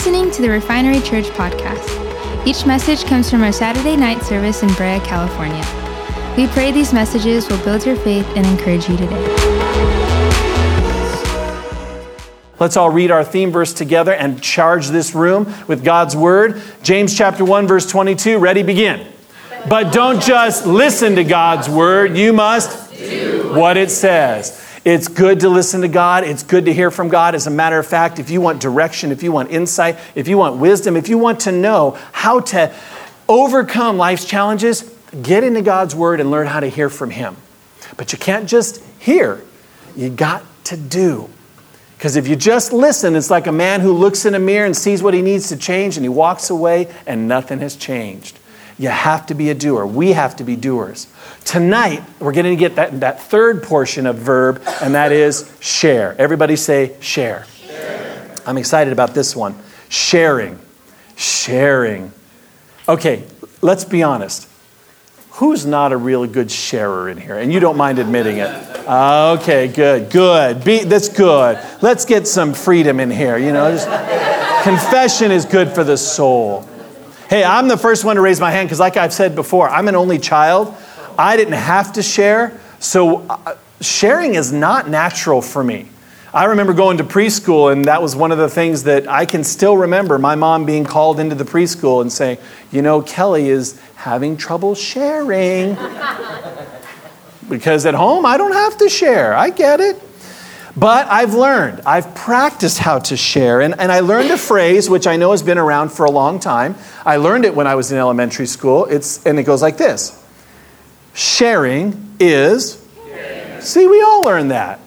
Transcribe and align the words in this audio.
listening 0.00 0.30
to 0.30 0.40
the 0.40 0.48
Refinery 0.48 0.98
Church 1.02 1.26
podcast. 1.26 2.46
Each 2.46 2.64
message 2.64 3.04
comes 3.04 3.28
from 3.30 3.42
our 3.42 3.52
Saturday 3.52 3.96
night 3.96 4.22
service 4.22 4.62
in 4.62 4.68
Brea, 4.68 4.98
California. 5.00 5.62
We 6.38 6.46
pray 6.46 6.72
these 6.72 6.94
messages 6.94 7.46
will 7.50 7.62
build 7.64 7.84
your 7.84 7.96
faith 7.96 8.26
and 8.34 8.46
encourage 8.46 8.88
you 8.88 8.96
today. 8.96 9.22
Let's 12.58 12.78
all 12.78 12.88
read 12.88 13.10
our 13.10 13.22
theme 13.22 13.50
verse 13.50 13.74
together 13.74 14.14
and 14.14 14.42
charge 14.42 14.88
this 14.88 15.14
room 15.14 15.52
with 15.68 15.84
God's 15.84 16.16
word. 16.16 16.62
James 16.82 17.14
chapter 17.14 17.44
1 17.44 17.66
verse 17.66 17.86
22. 17.86 18.38
Ready 18.38 18.62
begin. 18.62 19.06
But 19.68 19.92
don't 19.92 20.22
just 20.22 20.64
listen 20.64 21.16
to 21.16 21.24
God's 21.24 21.68
word, 21.68 22.16
you 22.16 22.32
must 22.32 22.90
do 22.96 23.52
what 23.52 23.76
it 23.76 23.90
says. 23.90 24.59
It's 24.84 25.08
good 25.08 25.40
to 25.40 25.48
listen 25.48 25.82
to 25.82 25.88
God. 25.88 26.24
It's 26.24 26.42
good 26.42 26.64
to 26.64 26.72
hear 26.72 26.90
from 26.90 27.08
God. 27.08 27.34
As 27.34 27.46
a 27.46 27.50
matter 27.50 27.78
of 27.78 27.86
fact, 27.86 28.18
if 28.18 28.30
you 28.30 28.40
want 28.40 28.60
direction, 28.60 29.12
if 29.12 29.22
you 29.22 29.30
want 29.30 29.50
insight, 29.50 29.98
if 30.14 30.26
you 30.26 30.38
want 30.38 30.56
wisdom, 30.56 30.96
if 30.96 31.08
you 31.08 31.18
want 31.18 31.40
to 31.40 31.52
know 31.52 31.98
how 32.12 32.40
to 32.40 32.74
overcome 33.28 33.98
life's 33.98 34.24
challenges, 34.24 34.82
get 35.22 35.44
into 35.44 35.60
God's 35.60 35.94
Word 35.94 36.18
and 36.20 36.30
learn 36.30 36.46
how 36.46 36.60
to 36.60 36.68
hear 36.68 36.88
from 36.88 37.10
Him. 37.10 37.36
But 37.96 38.12
you 38.12 38.18
can't 38.18 38.48
just 38.48 38.82
hear, 38.98 39.42
you 39.96 40.08
got 40.08 40.44
to 40.64 40.76
do. 40.76 41.28
Because 41.98 42.16
if 42.16 42.26
you 42.26 42.34
just 42.34 42.72
listen, 42.72 43.14
it's 43.14 43.28
like 43.28 43.46
a 43.46 43.52
man 43.52 43.82
who 43.82 43.92
looks 43.92 44.24
in 44.24 44.34
a 44.34 44.38
mirror 44.38 44.64
and 44.64 44.74
sees 44.74 45.02
what 45.02 45.12
he 45.12 45.20
needs 45.20 45.50
to 45.50 45.56
change 45.58 45.98
and 45.98 46.04
he 46.04 46.08
walks 46.08 46.48
away 46.48 46.90
and 47.06 47.28
nothing 47.28 47.58
has 47.58 47.76
changed. 47.76 48.38
You 48.80 48.88
have 48.88 49.26
to 49.26 49.34
be 49.34 49.50
a 49.50 49.54
doer. 49.54 49.84
We 49.84 50.12
have 50.12 50.36
to 50.36 50.44
be 50.44 50.56
doers. 50.56 51.06
Tonight, 51.44 52.02
we're 52.18 52.32
going 52.32 52.46
to 52.46 52.56
get 52.56 52.76
that, 52.76 53.00
that 53.00 53.20
third 53.20 53.62
portion 53.62 54.06
of 54.06 54.16
verb, 54.16 54.62
and 54.80 54.94
that 54.94 55.12
is 55.12 55.54
share. 55.60 56.16
Everybody 56.18 56.56
say 56.56 56.96
share. 56.98 57.44
share. 57.44 58.34
I'm 58.46 58.56
excited 58.56 58.94
about 58.94 59.12
this 59.12 59.36
one. 59.36 59.54
Sharing. 59.90 60.58
Sharing. 61.14 62.10
Okay, 62.88 63.24
let's 63.60 63.84
be 63.84 64.02
honest. 64.02 64.48
Who's 65.32 65.66
not 65.66 65.92
a 65.92 65.98
really 65.98 66.28
good 66.28 66.50
sharer 66.50 67.10
in 67.10 67.18
here? 67.18 67.36
And 67.36 67.52
you 67.52 67.60
don't 67.60 67.76
mind 67.76 67.98
admitting 67.98 68.38
it. 68.38 68.48
Okay, 68.88 69.68
good, 69.68 70.10
good. 70.10 70.64
Be, 70.64 70.84
that's 70.84 71.10
good. 71.10 71.62
Let's 71.82 72.06
get 72.06 72.26
some 72.26 72.54
freedom 72.54 72.98
in 72.98 73.10
here. 73.10 73.36
You 73.36 73.52
know, 73.52 73.70
just, 73.72 73.86
confession 74.64 75.30
is 75.30 75.44
good 75.44 75.68
for 75.68 75.84
the 75.84 75.98
soul. 75.98 76.66
Hey, 77.30 77.44
I'm 77.44 77.68
the 77.68 77.76
first 77.76 78.04
one 78.04 78.16
to 78.16 78.22
raise 78.22 78.40
my 78.40 78.50
hand 78.50 78.66
because, 78.66 78.80
like 78.80 78.96
I've 78.96 79.12
said 79.12 79.36
before, 79.36 79.68
I'm 79.68 79.86
an 79.86 79.94
only 79.94 80.18
child. 80.18 80.74
I 81.16 81.36
didn't 81.36 81.54
have 81.54 81.92
to 81.92 82.02
share, 82.02 82.60
so 82.80 83.18
uh, 83.18 83.56
sharing 83.80 84.34
is 84.34 84.50
not 84.50 84.88
natural 84.88 85.40
for 85.40 85.62
me. 85.62 85.88
I 86.34 86.46
remember 86.46 86.72
going 86.72 86.98
to 86.98 87.04
preschool, 87.04 87.70
and 87.70 87.84
that 87.84 88.02
was 88.02 88.16
one 88.16 88.32
of 88.32 88.38
the 88.38 88.48
things 88.48 88.82
that 88.82 89.06
I 89.06 89.26
can 89.26 89.44
still 89.44 89.76
remember 89.76 90.18
my 90.18 90.34
mom 90.34 90.66
being 90.66 90.82
called 90.82 91.20
into 91.20 91.36
the 91.36 91.44
preschool 91.44 92.02
and 92.02 92.12
saying, 92.12 92.38
You 92.72 92.82
know, 92.82 93.00
Kelly 93.00 93.48
is 93.48 93.80
having 93.94 94.36
trouble 94.36 94.74
sharing. 94.74 95.74
because 97.48 97.86
at 97.86 97.94
home, 97.94 98.26
I 98.26 98.38
don't 98.38 98.54
have 98.54 98.76
to 98.78 98.88
share. 98.88 99.34
I 99.34 99.50
get 99.50 99.78
it. 99.78 100.02
But 100.76 101.08
I've 101.08 101.34
learned, 101.34 101.82
I've 101.84 102.14
practiced 102.14 102.78
how 102.78 103.00
to 103.00 103.16
share. 103.16 103.60
And, 103.60 103.78
and 103.78 103.90
I 103.90 104.00
learned 104.00 104.30
a 104.30 104.38
phrase 104.38 104.88
which 104.88 105.06
I 105.06 105.16
know 105.16 105.32
has 105.32 105.42
been 105.42 105.58
around 105.58 105.90
for 105.90 106.06
a 106.06 106.10
long 106.10 106.38
time. 106.38 106.76
I 107.04 107.16
learned 107.16 107.44
it 107.44 107.54
when 107.54 107.66
I 107.66 107.74
was 107.74 107.90
in 107.90 107.98
elementary 107.98 108.46
school. 108.46 108.86
It's, 108.86 109.24
and 109.26 109.38
it 109.38 109.42
goes 109.44 109.62
like 109.62 109.76
this 109.76 110.16
Sharing 111.14 112.16
is. 112.20 112.86
See, 113.60 113.86
we 113.86 114.00
all 114.00 114.24
learn 114.24 114.48
that. 114.48 114.80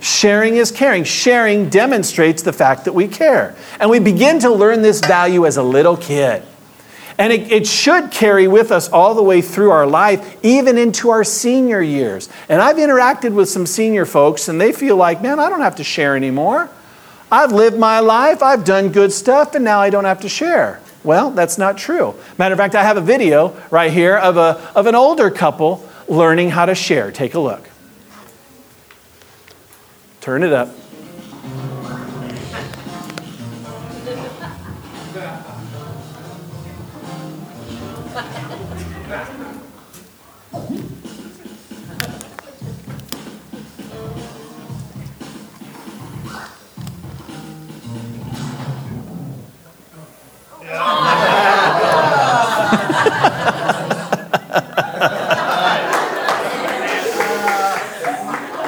Sharing 0.00 0.56
is 0.56 0.70
caring. 0.70 1.04
Sharing 1.04 1.68
demonstrates 1.68 2.42
the 2.42 2.52
fact 2.52 2.84
that 2.84 2.92
we 2.92 3.08
care. 3.08 3.56
And 3.80 3.88
we 3.88 4.00
begin 4.00 4.40
to 4.40 4.50
learn 4.50 4.82
this 4.82 5.00
value 5.00 5.46
as 5.46 5.56
a 5.56 5.62
little 5.62 5.96
kid. 5.96 6.42
And 7.18 7.32
it, 7.32 7.52
it, 7.52 7.66
should 7.66 8.10
carry 8.10 8.48
with 8.48 8.72
us 8.72 8.88
all 8.88 9.14
the 9.14 9.22
way 9.22 9.42
through 9.42 9.70
our 9.70 9.86
life, 9.86 10.38
even 10.42 10.78
into 10.78 11.10
our 11.10 11.24
senior 11.24 11.82
years. 11.82 12.28
And 12.48 12.60
I've 12.60 12.76
interacted 12.76 13.34
with 13.34 13.48
some 13.48 13.66
senior 13.66 14.06
folks, 14.06 14.48
and 14.48 14.60
they 14.60 14.72
feel 14.72 14.96
like, 14.96 15.22
man, 15.22 15.38
I 15.38 15.50
don't 15.50 15.60
have 15.60 15.76
to 15.76 15.84
share 15.84 16.16
anymore. 16.16 16.70
I've 17.30 17.52
lived 17.52 17.78
my 17.78 18.00
life, 18.00 18.42
I've 18.42 18.64
done 18.64 18.90
good 18.90 19.12
stuff, 19.12 19.54
and 19.54 19.64
now 19.64 19.80
I 19.80 19.90
don't 19.90 20.04
have 20.04 20.20
to 20.20 20.28
share. 20.28 20.80
Well, 21.04 21.30
that's 21.30 21.58
not 21.58 21.78
true. 21.78 22.14
Matter 22.38 22.52
of 22.52 22.58
fact, 22.58 22.74
I 22.74 22.82
have 22.82 22.96
a 22.96 23.02
video 23.02 23.56
right 23.70 23.92
here 23.92 24.16
of, 24.16 24.36
a, 24.36 24.60
of 24.74 24.86
an 24.86 24.94
older 24.94 25.30
couple 25.30 25.86
learning 26.08 26.50
how 26.50 26.66
to 26.66 26.74
share. 26.74 27.10
Take 27.10 27.34
a 27.34 27.40
look. 27.40 27.68
Turn 30.20 30.42
it 30.42 30.52
up. 30.52 30.81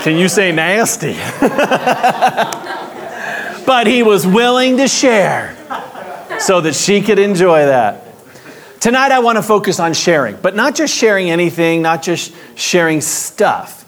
Can 0.04 0.18
you 0.18 0.28
say 0.28 0.52
nasty? 0.52 1.14
but 3.66 3.86
he 3.86 4.02
was 4.02 4.26
willing 4.26 4.76
to 4.78 4.88
share 4.88 5.56
so 6.38 6.60
that 6.60 6.74
she 6.74 7.00
could 7.00 7.18
enjoy 7.18 7.64
that. 7.64 8.03
Tonight, 8.84 9.12
I 9.12 9.20
want 9.20 9.36
to 9.36 9.42
focus 9.42 9.80
on 9.80 9.94
sharing, 9.94 10.36
but 10.36 10.54
not 10.54 10.74
just 10.74 10.94
sharing 10.94 11.30
anything, 11.30 11.80
not 11.80 12.02
just 12.02 12.34
sharing 12.54 13.00
stuff. 13.00 13.80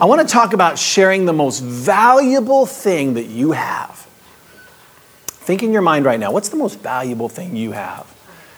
I 0.00 0.06
want 0.06 0.26
to 0.26 0.26
talk 0.26 0.54
about 0.54 0.76
sharing 0.76 1.24
the 1.24 1.32
most 1.32 1.60
valuable 1.60 2.66
thing 2.66 3.14
that 3.14 3.26
you 3.26 3.52
have. 3.52 4.08
Think 5.28 5.62
in 5.62 5.72
your 5.72 5.82
mind 5.82 6.04
right 6.04 6.18
now 6.18 6.32
what's 6.32 6.48
the 6.48 6.56
most 6.56 6.80
valuable 6.80 7.28
thing 7.28 7.54
you 7.54 7.70
have? 7.70 8.06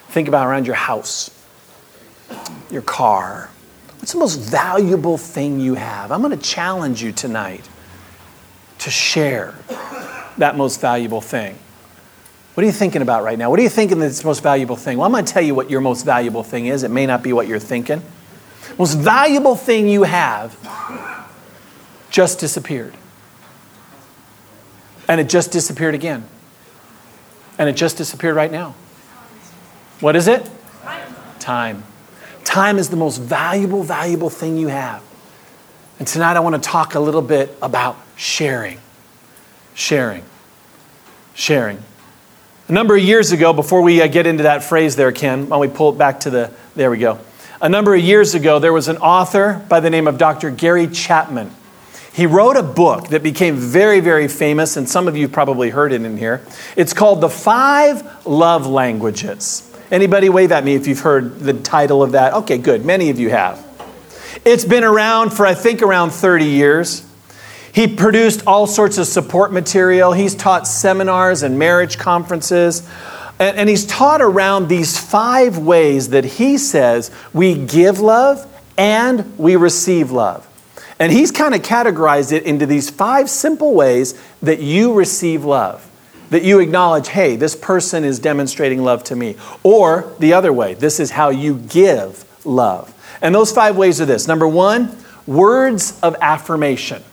Think 0.09 0.29
about 0.29 0.47
around 0.47 0.67
your 0.67 0.77
house, 0.77 1.31
your 2.71 2.81
car, 2.81 3.51
What's 4.03 4.15
the 4.15 4.19
most 4.19 4.41
valuable 4.41 5.17
thing 5.17 5.61
you 5.61 5.75
have? 5.75 6.11
I'm 6.11 6.23
going 6.23 6.37
to 6.37 6.45
challenge 6.45 7.05
you 7.05 7.13
tonight 7.13 7.69
to 8.79 8.91
share 8.91 9.55
that 10.39 10.57
most 10.57 10.81
valuable 10.81 11.21
thing. 11.21 11.57
What 12.55 12.65
are 12.65 12.67
you 12.67 12.73
thinking 12.73 13.01
about 13.01 13.25
right 13.25 13.39
now? 13.39 13.49
What 13.49 13.59
are 13.59 13.63
you 13.63 13.71
thinking 13.71 13.99
that's 13.99 14.21
the 14.21 14.27
most 14.27 14.43
valuable 14.43 14.77
thing? 14.77 14.99
Well, 14.99 15.07
I'm 15.07 15.13
going 15.13 15.25
to 15.25 15.33
tell 15.33 15.43
you 15.43 15.55
what 15.55 15.71
your 15.71 15.81
most 15.81 16.05
valuable 16.05 16.43
thing 16.43 16.67
is. 16.67 16.83
It 16.83 16.91
may 16.91 17.07
not 17.07 17.23
be 17.23 17.33
what 17.33 17.47
you're 17.47 17.59
thinking. 17.59 18.03
Most 18.79 18.95
valuable 18.95 19.57
thing 19.57 19.89
you 19.89 20.03
have 20.03 20.57
just 22.11 22.39
disappeared. 22.39 22.95
And 25.09 25.21
it 25.21 25.29
just 25.29 25.51
disappeared 25.51 25.95
again. 25.95 26.25
And 27.59 27.69
it 27.69 27.73
just 27.75 27.97
disappeared 27.97 28.37
right 28.37 28.53
now. 28.53 28.75
What 30.01 30.15
is 30.15 30.29
it? 30.29 30.49
Time. 31.39 31.83
Time 32.45 32.79
is 32.79 32.91
the 32.91 32.97
most 32.97 33.19
valuable, 33.19 33.83
valuable 33.83 34.31
thing 34.31 34.59
you 34.59 34.69
have. 34.69 35.03
And 35.99 36.07
tonight 36.07 36.37
I 36.37 36.41
want 36.41 36.55
to 36.55 36.61
talk 36.61 36.95
a 36.95 37.01
little 37.01 37.23
bit 37.23 37.57
about 37.63 37.97
sharing. 38.17 38.79
Sharing. 39.75 40.25
Sharing. 41.35 41.83
A 42.73 42.75
number 42.75 42.97
of 42.97 43.03
years 43.03 43.33
ago, 43.33 43.53
before 43.53 43.83
we 43.83 44.01
uh, 44.01 44.07
get 44.07 44.27
into 44.27 44.45
that 44.45 44.65
phrase 44.65 44.97
there, 44.97 45.13
Ken, 45.13 45.43
why 45.43 45.49
don't 45.49 45.61
we 45.61 45.69
pull 45.69 45.93
it 45.93 45.99
back 45.99 46.21
to 46.21 46.31
the, 46.31 46.51
there 46.75 46.91
we 46.91 46.97
go. 46.97 47.19
A 47.61 47.69
number 47.69 47.95
of 47.95 48.01
years 48.01 48.35
ago, 48.35 48.59
there 48.61 48.73
was 48.73 48.89
an 48.89 48.97
author 48.97 49.63
by 49.69 49.81
the 49.81 49.91
name 49.91 50.09
of 50.09 50.17
Dr. 50.17 50.51
Gary 50.51 50.87
Chapman. 50.87 51.51
He 52.15 52.25
wrote 52.25 52.57
a 52.57 52.63
book 52.63 53.09
that 53.09 53.23
became 53.23 53.57
very, 53.57 54.01
very 54.01 54.27
famous, 54.27 54.79
and 54.79 54.89
some 54.89 55.07
of 55.07 55.19
you 55.19 55.29
probably 55.29 55.69
heard 55.69 55.93
it 55.93 56.01
in 56.01 56.17
here. 56.17 56.41
It's 56.75 56.95
called 56.95 57.21
The 57.21 57.29
Five 57.29 58.27
Love 58.27 58.67
Languages. 58.67 59.71
Anybody 59.91 60.31
wave 60.31 60.51
at 60.51 60.65
me 60.65 60.75
if 60.75 60.87
you've 60.87 61.01
heard 61.01 61.41
the 61.41 61.53
title 61.53 62.03
of 62.03 62.13
that? 62.13 62.33
Okay, 62.33 62.57
good. 62.57 62.87
Many 62.87 63.11
of 63.11 63.19
you 63.19 63.29
have. 63.29 63.63
It's 64.47 64.65
been 64.65 64.83
around 64.83 65.35
for, 65.35 65.45
I 65.45 65.53
think, 65.53 65.83
around 65.83 66.13
30 66.13 66.47
years. 66.47 67.07
He 67.73 67.89
produced 67.89 68.47
all 68.47 68.67
sorts 68.67 68.99
of 68.99 69.07
support 69.07 69.53
material. 69.53 70.13
He's 70.13 70.35
taught 70.35 70.67
seminars 70.67 71.43
and 71.43 71.59
marriage 71.59 71.99
conferences. 71.99 72.87
And, 73.39 73.57
and 73.57 73.69
he's 73.69 73.87
taught 73.87 74.21
around 74.21 74.69
these 74.69 74.99
five 74.99 75.59
ways 75.59 76.11
that 76.11 76.25
he 76.25 76.59
says 76.59 77.11
we 77.33 77.55
give 77.55 77.99
love 77.99 78.47
and 78.77 79.39
we 79.39 79.57
receive 79.57 80.11
love. 80.11 80.47
And 80.99 81.11
he's 81.11 81.31
kind 81.31 81.55
of 81.55 81.63
categorized 81.63 82.33
it 82.33 82.45
into 82.45 82.67
these 82.67 82.91
five 82.91 83.29
simple 83.31 83.75
ways 83.75 84.21
that 84.43 84.61
you 84.61 84.95
receive 84.95 85.45
love 85.45 85.89
that 86.33 86.45
you 86.45 86.61
acknowledge, 86.61 87.09
hey, 87.09 87.37
this 87.37 87.55
person 87.55 88.05
is 88.05 88.19
demonstrating 88.19 88.83
love 88.83 89.05
to 89.05 89.15
me. 89.15 89.37
Or 89.63 90.15
the 90.19 90.33
other 90.33 90.51
way, 90.51 90.73
this 90.73 90.99
is 90.99 91.11
how 91.11 91.29
you 91.29 91.57
give 91.57 92.25
love. 92.47 92.95
And 93.21 93.35
those 93.35 93.53
five 93.53 93.77
ways 93.77 94.01
are 94.01 94.07
this 94.07 94.27
number 94.27 94.49
one, 94.49 94.97
words 95.27 96.01
of 96.03 96.17
affirmation. 96.23 97.05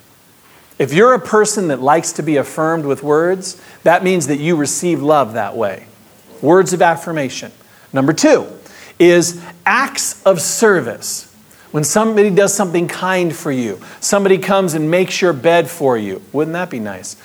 If 0.79 0.93
you're 0.93 1.13
a 1.13 1.19
person 1.19 1.67
that 1.67 1.81
likes 1.81 2.13
to 2.13 2.23
be 2.23 2.37
affirmed 2.37 2.85
with 2.85 3.03
words, 3.03 3.61
that 3.83 4.01
means 4.01 4.27
that 4.27 4.39
you 4.39 4.55
receive 4.55 5.01
love 5.01 5.33
that 5.33 5.57
way. 5.57 5.85
Words 6.41 6.71
of 6.71 6.81
affirmation. 6.81 7.51
Number 7.91 8.13
two 8.13 8.47
is 8.97 9.43
acts 9.65 10.23
of 10.23 10.41
service. 10.41 11.25
When 11.71 11.83
somebody 11.83 12.29
does 12.29 12.53
something 12.53 12.87
kind 12.87 13.35
for 13.35 13.51
you, 13.51 13.79
somebody 13.99 14.37
comes 14.37 14.73
and 14.73 14.89
makes 14.89 15.21
your 15.21 15.33
bed 15.33 15.69
for 15.69 15.97
you. 15.97 16.21
Wouldn't 16.31 16.53
that 16.53 16.69
be 16.69 16.79
nice? 16.79 17.17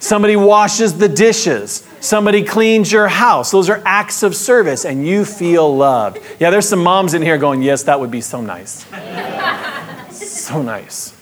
Somebody 0.00 0.36
washes 0.36 0.98
the 0.98 1.08
dishes. 1.08 1.88
Somebody 2.00 2.44
cleans 2.44 2.90
your 2.92 3.08
house. 3.08 3.50
Those 3.50 3.70
are 3.70 3.82
acts 3.84 4.22
of 4.22 4.36
service, 4.36 4.84
and 4.84 5.06
you 5.06 5.24
feel 5.24 5.74
loved. 5.74 6.18
Yeah, 6.38 6.50
there's 6.50 6.68
some 6.68 6.82
moms 6.82 7.14
in 7.14 7.22
here 7.22 7.38
going, 7.38 7.62
Yes, 7.62 7.84
that 7.84 7.98
would 7.98 8.10
be 8.10 8.20
so 8.20 8.40
nice. 8.40 8.84
so 10.10 10.62
nice. 10.62 11.17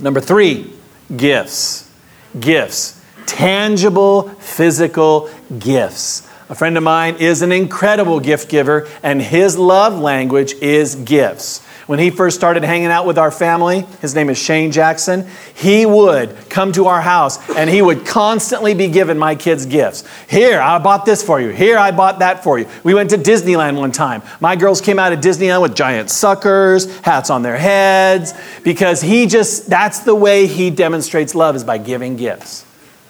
Number 0.00 0.20
three, 0.20 0.72
gifts. 1.16 1.90
Gifts. 2.38 3.00
Tangible, 3.26 4.28
physical 4.38 5.30
gifts. 5.58 6.28
A 6.48 6.54
friend 6.54 6.76
of 6.76 6.82
mine 6.82 7.16
is 7.16 7.42
an 7.42 7.52
incredible 7.52 8.20
gift 8.20 8.48
giver, 8.48 8.88
and 9.02 9.20
his 9.20 9.58
love 9.58 9.98
language 9.98 10.54
is 10.54 10.94
gifts. 10.94 11.66
When 11.88 11.98
he 11.98 12.10
first 12.10 12.36
started 12.36 12.64
hanging 12.64 12.88
out 12.88 13.06
with 13.06 13.16
our 13.16 13.30
family, 13.30 13.86
his 14.02 14.14
name 14.14 14.28
is 14.28 14.36
Shane 14.36 14.72
Jackson, 14.72 15.26
he 15.54 15.86
would 15.86 16.36
come 16.50 16.70
to 16.72 16.84
our 16.84 17.00
house 17.00 17.38
and 17.56 17.70
he 17.70 17.80
would 17.80 18.04
constantly 18.04 18.74
be 18.74 18.88
giving 18.88 19.16
my 19.16 19.34
kids 19.34 19.64
gifts. 19.64 20.04
Here, 20.28 20.60
I 20.60 20.80
bought 20.80 21.06
this 21.06 21.22
for 21.22 21.40
you. 21.40 21.48
Here, 21.48 21.78
I 21.78 21.92
bought 21.92 22.18
that 22.18 22.44
for 22.44 22.58
you. 22.58 22.68
We 22.84 22.92
went 22.92 23.08
to 23.10 23.16
Disneyland 23.16 23.78
one 23.78 23.90
time. 23.90 24.20
My 24.38 24.54
girls 24.54 24.82
came 24.82 24.98
out 24.98 25.14
of 25.14 25.20
Disneyland 25.20 25.62
with 25.62 25.74
giant 25.74 26.10
suckers, 26.10 26.94
hats 27.00 27.30
on 27.30 27.40
their 27.40 27.56
heads, 27.56 28.34
because 28.64 29.00
he 29.00 29.24
just, 29.24 29.70
that's 29.70 30.00
the 30.00 30.14
way 30.14 30.46
he 30.46 30.68
demonstrates 30.68 31.34
love 31.34 31.56
is 31.56 31.64
by 31.64 31.78
giving 31.78 32.16
gifts. 32.16 32.66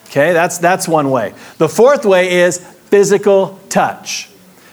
Okay, 0.06 0.32
that's, 0.32 0.58
that's 0.58 0.86
one 0.86 1.10
way. 1.10 1.34
The 1.56 1.69
fourth 1.69 2.04
way 2.04 2.42
is 2.42 2.58
physical 2.58 3.58
touch. 3.70 4.26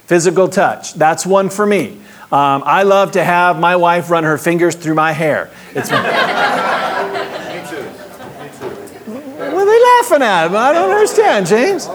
Physical 0.05 0.47
touch. 0.47 0.93
That's 0.93 1.25
one 1.25 1.49
for 1.49 1.65
me. 1.65 2.01
Um, 2.31 2.63
I 2.65 2.83
love 2.83 3.11
to 3.11 3.23
have 3.23 3.59
my 3.59 3.75
wife 3.75 4.09
run 4.09 4.23
her 4.23 4.37
fingers 4.37 4.75
through 4.75 4.95
my 4.95 5.11
hair. 5.11 5.49
It's, 5.75 5.91
me 5.91 5.97
too. 7.69 7.83
Me 8.41 8.49
too. 8.57 9.53
What 9.53 9.61
are 9.61 9.65
they 9.65 9.83
laughing 9.83 10.23
at? 10.23 10.55
I 10.55 10.73
don't 10.73 10.91
understand, 10.91 11.45
James. 11.45 11.87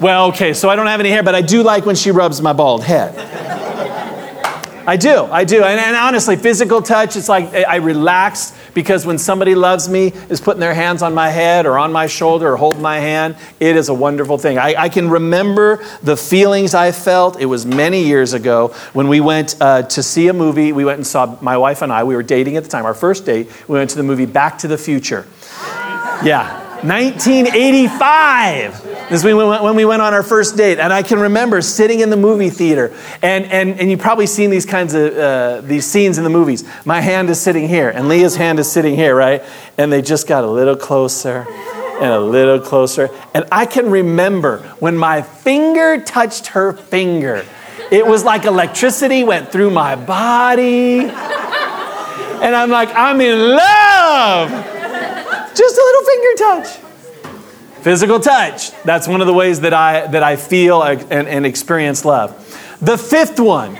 Well, 0.00 0.26
okay, 0.28 0.52
so 0.52 0.68
I 0.68 0.76
don't 0.76 0.88
have 0.88 1.00
any 1.00 1.10
hair, 1.10 1.22
but 1.22 1.34
I 1.34 1.40
do 1.40 1.62
like 1.62 1.86
when 1.86 1.96
she 1.96 2.10
rubs 2.10 2.42
my 2.42 2.52
bald 2.52 2.84
head. 2.84 3.16
I 4.86 4.96
do, 4.96 5.24
I 5.24 5.44
do. 5.44 5.62
And, 5.62 5.78
and, 5.78 5.96
honestly, 5.96 6.36
physical 6.36 6.82
touch, 6.82 7.16
it's 7.16 7.28
like 7.28 7.54
I 7.54 7.76
relax 7.76 8.52
because 8.74 9.06
when 9.06 9.18
somebody 9.18 9.54
loves 9.54 9.88
me, 9.88 10.12
is 10.28 10.40
putting 10.40 10.60
their 10.60 10.74
hands 10.74 11.02
on 11.02 11.14
my 11.14 11.30
head 11.30 11.66
or 11.66 11.78
on 11.78 11.92
my 11.92 12.06
shoulder 12.06 12.52
or 12.52 12.56
holding 12.56 12.82
my 12.82 12.98
hand, 12.98 13.36
it 13.60 13.76
is 13.76 13.88
a 13.88 13.94
wonderful 13.94 14.38
thing. 14.38 14.58
I, 14.58 14.74
I 14.76 14.88
can 14.88 15.10
remember 15.10 15.84
the 16.02 16.16
feelings 16.16 16.74
I 16.74 16.92
felt. 16.92 17.40
It 17.40 17.46
was 17.46 17.66
many 17.66 18.04
years 18.04 18.32
ago 18.32 18.68
when 18.92 19.08
we 19.08 19.20
went 19.20 19.56
uh, 19.60 19.82
to 19.82 20.02
see 20.02 20.28
a 20.28 20.32
movie. 20.32 20.72
We 20.72 20.84
went 20.84 20.98
and 20.98 21.06
saw, 21.06 21.38
my 21.40 21.56
wife 21.56 21.82
and 21.82 21.92
I, 21.92 22.04
we 22.04 22.14
were 22.14 22.22
dating 22.22 22.56
at 22.56 22.64
the 22.64 22.70
time, 22.70 22.84
our 22.84 22.94
first 22.94 23.26
date, 23.26 23.50
we 23.68 23.78
went 23.78 23.90
to 23.90 23.96
the 23.96 24.02
movie 24.02 24.26
Back 24.26 24.58
to 24.58 24.68
the 24.68 24.78
Future. 24.78 25.26
Yeah, 26.24 26.60
1985 26.82 28.91
this 29.12 29.22
is 29.22 29.34
when 29.34 29.76
we 29.76 29.84
went 29.84 30.00
on 30.00 30.14
our 30.14 30.22
first 30.22 30.56
date. 30.56 30.78
And 30.78 30.90
I 30.90 31.02
can 31.02 31.18
remember 31.20 31.60
sitting 31.60 32.00
in 32.00 32.08
the 32.08 32.16
movie 32.16 32.48
theater. 32.48 32.96
And, 33.20 33.44
and, 33.44 33.78
and 33.78 33.90
you've 33.90 34.00
probably 34.00 34.26
seen 34.26 34.48
these 34.48 34.64
kinds 34.64 34.94
of 34.94 35.14
uh, 35.14 35.60
these 35.60 35.86
scenes 35.86 36.16
in 36.16 36.24
the 36.24 36.30
movies. 36.30 36.64
My 36.86 37.02
hand 37.02 37.28
is 37.28 37.38
sitting 37.38 37.68
here, 37.68 37.90
and 37.90 38.08
Leah's 38.08 38.36
hand 38.36 38.58
is 38.58 38.72
sitting 38.72 38.96
here, 38.96 39.14
right? 39.14 39.42
And 39.76 39.92
they 39.92 40.00
just 40.00 40.26
got 40.26 40.44
a 40.44 40.50
little 40.50 40.76
closer 40.76 41.46
and 42.00 42.10
a 42.10 42.20
little 42.20 42.58
closer. 42.58 43.10
And 43.34 43.44
I 43.52 43.66
can 43.66 43.90
remember 43.90 44.60
when 44.78 44.96
my 44.96 45.20
finger 45.20 46.00
touched 46.00 46.48
her 46.48 46.72
finger. 46.72 47.44
It 47.90 48.06
was 48.06 48.24
like 48.24 48.46
electricity 48.46 49.24
went 49.24 49.52
through 49.52 49.72
my 49.72 49.94
body. 49.94 51.00
And 51.00 52.56
I'm 52.56 52.70
like, 52.70 52.88
I'm 52.94 53.20
in 53.20 53.38
love. 53.38 54.50
Just 55.54 55.76
a 55.76 55.82
little 55.82 56.02
finger 56.06 56.34
touch. 56.38 56.91
Physical 57.82 58.20
touch. 58.20 58.70
That's 58.82 59.08
one 59.08 59.20
of 59.20 59.26
the 59.26 59.34
ways 59.34 59.62
that 59.62 59.74
I, 59.74 60.06
that 60.06 60.22
I 60.22 60.36
feel 60.36 60.84
and, 60.84 61.10
and 61.10 61.44
experience 61.44 62.04
love. 62.04 62.30
The 62.80 62.96
fifth 62.96 63.40
one 63.40 63.76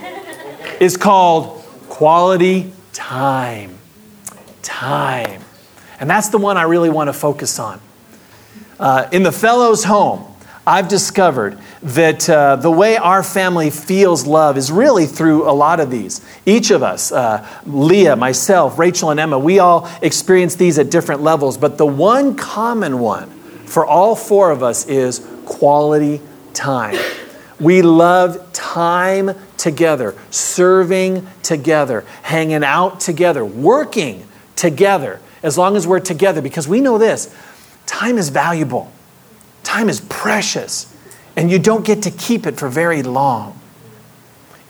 is 0.81 0.96
called 0.96 1.62
quality 1.88 2.72
time. 2.93 3.78
Time. 4.62 5.40
And 6.00 6.10
that's 6.10 6.31
the 6.31 6.38
one 6.38 6.56
I 6.56 6.62
really 6.62 6.90
want 6.90 7.08
to 7.08 7.12
focus 7.12 7.60
on. 7.60 7.81
Uh, 8.81 9.08
in 9.12 9.22
the 9.22 9.31
Fellows 9.31 9.84
home, 9.84 10.26
I've 10.66 10.88
discovered 10.88 11.56
that 11.84 12.28
uh, 12.28 12.56
the 12.56 12.72
way 12.72 12.96
our 12.96 13.22
family 13.22 13.70
feels 13.70 14.26
love 14.26 14.56
is 14.56 14.72
really 14.72 15.06
through 15.06 15.49
a 15.49 15.54
lot 15.54 15.78
of 15.78 15.93
these. 15.93 16.20
Each 16.44 16.72
of 16.72 16.82
us, 16.82 17.12
uh, 17.12 17.49
Leah, 17.66 18.16
myself, 18.16 18.81
Rachel, 18.81 19.10
and 19.10 19.20
Emma, 19.20 19.38
we 19.38 19.60
all 19.60 19.88
experience 20.02 20.56
these 20.56 20.81
at 20.81 20.90
different 20.90 21.22
levels, 21.22 21.56
but 21.56 21.78
the 21.78 21.87
one 21.87 22.34
common 22.34 22.99
one 22.99 23.41
for 23.72 23.86
all 23.86 24.14
four 24.14 24.50
of 24.50 24.62
us 24.62 24.86
is 24.86 25.26
quality 25.46 26.20
time. 26.52 26.98
We 27.58 27.80
love 27.80 28.52
time 28.52 29.30
together, 29.56 30.14
serving 30.30 31.26
together, 31.42 32.04
hanging 32.20 32.64
out 32.64 33.00
together, 33.00 33.42
working 33.42 34.26
together, 34.56 35.20
as 35.42 35.56
long 35.56 35.74
as 35.74 35.86
we're 35.86 36.00
together, 36.00 36.42
because 36.42 36.69
we 36.69 36.82
know 36.82 36.98
this 36.98 37.34
time 37.86 38.19
is 38.19 38.28
valuable. 38.28 38.92
Time 39.62 39.88
is 39.88 40.02
precious, 40.02 40.94
and 41.34 41.50
you 41.50 41.58
don't 41.58 41.86
get 41.86 42.02
to 42.02 42.10
keep 42.10 42.46
it 42.46 42.58
for 42.58 42.68
very 42.68 43.02
long. 43.02 43.58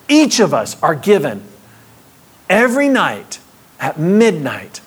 Each 0.08 0.38
of 0.38 0.54
us 0.54 0.80
are 0.80 0.94
given 0.94 1.42
every 2.48 2.88
night 2.88 3.40
at 3.80 3.98
midnight, 3.98 4.80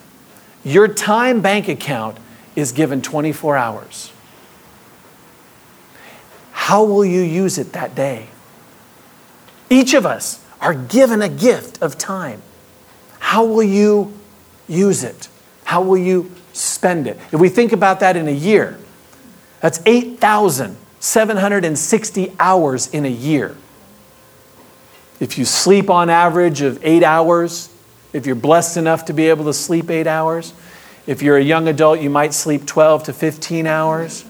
your 0.63 0.88
time 0.88 1.41
bank 1.41 1.68
account 1.68 2.18
is 2.56 2.72
given 2.72 3.02
24 3.02 3.57
hours. 3.57 4.12
How 6.52 6.84
will 6.84 7.06
you 7.06 7.22
use 7.22 7.57
it 7.57 7.74
that 7.74 7.96
day? 7.96 8.28
Each 9.69 9.94
of 9.94 10.06
us 10.06 10.44
are 10.62 10.74
given 10.74 11.22
a 11.22 11.30
gift 11.30 11.81
of 11.81 11.98
time. 11.98 12.42
How 13.19 13.46
will 13.46 13.63
you 13.63 14.13
use 14.68 15.04
it? 15.04 15.30
How 15.66 15.81
will 15.81 15.98
you 15.98 16.31
spend 16.54 17.07
it? 17.07 17.19
If 17.31 17.40
we 17.40 17.50
think 17.50 17.72
about 17.72 18.00
that 18.00 18.16
in 18.16 18.28
a 18.28 18.31
year, 18.31 18.80
that's 19.59 19.81
8,760 19.85 22.35
hours 22.40 22.88
in 22.88 23.06
a 23.06 23.09
year. 23.09 23.56
If 25.19 25.38
you 25.38 25.45
sleep 25.45 25.90
on 25.90 26.09
average 26.09 26.62
of 26.62 26.80
eight 26.83 27.04
hours, 27.04 27.69
if 28.12 28.26
you're 28.26 28.35
blessed 28.35 28.78
enough 28.78 29.06
to 29.06 29.14
be 29.14 29.30
able 29.30 29.45
to 29.45 29.54
sleep 29.54 29.90
eight 29.90 30.07
hours, 30.07 30.54
if 31.07 31.21
you're 31.21 31.38
a 31.38 31.44
young 31.44 31.68
adult, 31.68 32.02
you 32.02 32.09
might 32.09 32.33
sleep 32.33 32.66
12 32.66 33.04
to 33.04 33.14
15 33.14 33.68
hours. 33.68 34.26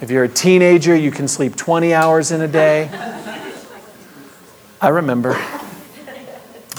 If 0.00 0.10
you're 0.10 0.24
a 0.24 0.28
teenager, 0.28 0.96
you 0.96 1.10
can 1.10 1.28
sleep 1.28 1.56
20 1.56 1.94
hours 1.94 2.32
in 2.32 2.40
a 2.40 2.48
day. 2.48 2.90
I 4.80 4.88
remember. 4.88 5.40